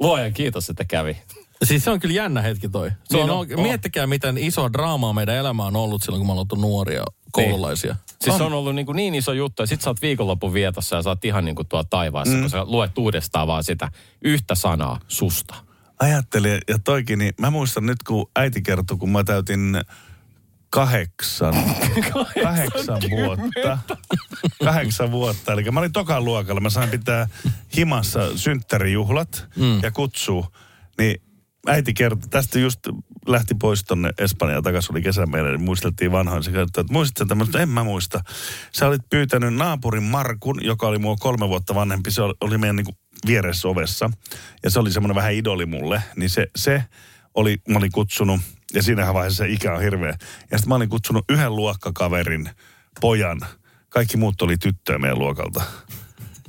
[0.00, 1.16] Luojan kiitos, että kävi.
[1.64, 2.90] Siis se on kyllä jännä hetki toi.
[2.90, 3.62] Se Niin on, on, on.
[3.62, 7.96] Miettikää, miten iso draamaa meidän elämä on ollut silloin, kun me ollaan oltu nuoria koululaisia.
[8.20, 10.96] Siis se on ollut niin, kuin niin iso juttu, ja sit sä oot viikonlopun vietossa
[10.96, 12.40] ja sä oot ihan niin kuin tuolla taivaassa, mm.
[12.40, 13.88] kun sä luet uudestaan vaan sitä
[14.24, 15.54] yhtä sanaa, susta.
[15.98, 19.80] Ajattelin, ja toikin, niin mä muistan nyt, kun äiti kertoi, kun mä täytin
[20.74, 21.54] kahdeksan,
[22.42, 23.78] kahdeksan vuotta.
[24.64, 25.52] Kahdeksan vuotta.
[25.52, 26.60] Eli mä olin tokan luokalla.
[26.60, 27.28] Mä sain pitää
[27.76, 29.82] himassa synttärijuhlat mm.
[29.82, 30.46] ja kutsuu.
[30.98, 31.22] Niin
[31.66, 32.80] äiti kertoi, tästä just
[33.26, 36.42] lähti pois tonne Espanjaan takaisin, oli kesä meillä, niin muisteltiin vanhoin.
[36.42, 37.58] Se kertoi, että muistatko tämmöistä?
[37.58, 38.20] En mä muista.
[38.72, 42.10] Sä olit pyytänyt naapurin Markun, joka oli mua kolme vuotta vanhempi.
[42.10, 42.96] Se oli- meidän niin
[43.26, 44.10] vieressä ovessa.
[44.62, 46.02] Ja se oli semmoinen vähän idoli mulle.
[46.16, 46.84] Niin se, se
[47.34, 48.40] oli, mä olin kutsunut,
[48.74, 50.18] ja siinä vaiheessa se ikä on hirveä.
[50.50, 52.50] Ja sitten mä olin kutsunut yhden luokkakaverin
[53.00, 53.40] pojan.
[53.88, 55.62] Kaikki muut oli tyttöjä meidän luokalta.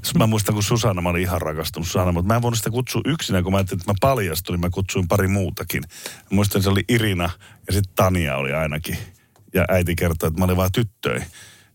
[0.05, 2.69] Sitten mä muistan, kun Susanna, mä olin ihan rakastunut Susanna, mutta mä en voinut sitä
[2.69, 5.83] kutsua yksinä, kun mä ajattelin, että mä paljastuin, niin mä kutsuin pari muutakin.
[6.15, 7.29] Mä muistan, se oli Irina
[7.67, 8.97] ja sitten Tania oli ainakin.
[9.53, 11.25] Ja äiti kertoi, että mä olin vaan tyttöjä.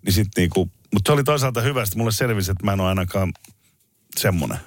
[0.05, 2.89] Niin sit niinku, mutta se oli toisaalta hyvä, että mulle selvisi, että mä en ole
[2.89, 3.33] ainakaan
[4.19, 4.59] semmonen.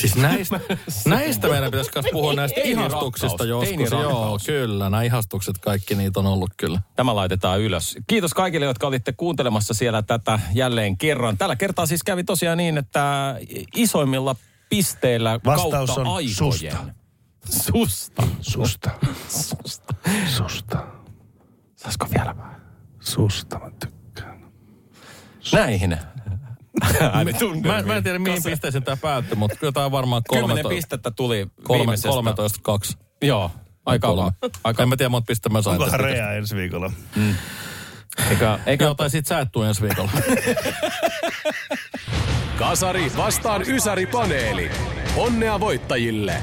[0.00, 0.60] Siis näistä,
[1.06, 3.90] näistä meidän pitäisi myös puhua näistä ihastuksista joskus.
[3.90, 4.90] Joo, kyllä.
[4.90, 6.80] Nämä ihastukset, kaikki niitä on ollut kyllä.
[6.96, 7.96] Tämä laitetaan ylös.
[8.06, 11.38] Kiitos kaikille, jotka olitte kuuntelemassa siellä tätä jälleen kerran.
[11.38, 13.36] Tällä kertaa siis kävi tosiaan niin, että
[13.76, 14.36] isoimmilla
[14.68, 16.34] pisteillä Vastaus kautta on aikojen.
[16.34, 16.76] susta.
[17.50, 18.22] Susta.
[18.40, 18.90] Susta.
[20.36, 20.86] Susta.
[21.76, 22.60] Saisiko vielä vähän?
[23.00, 24.52] Susta mä tykkään.
[25.52, 25.96] Näihin.
[27.66, 30.68] Mä, mä en tiedä, mihin pisteeseen tämä päättyi, mutta kyllä tämä on varmaan Kymmenen 13,
[30.68, 32.08] pistettä tuli kolme, viimeisestä.
[32.08, 32.96] 13 2.
[33.22, 33.50] Joo,
[33.86, 34.30] aika kolme.
[34.64, 34.82] aika.
[34.82, 35.82] En mä tiedä, monta pistettä mä sain.
[35.82, 36.00] Onkohan.
[36.00, 36.92] Rea ensi viikolla?
[38.30, 40.10] Eikä, eikä Joo, tai sit sä et ensi viikolla.
[42.58, 44.70] Kasari vastaan Ysäri-paneeli.
[45.16, 46.42] Onnea voittajille!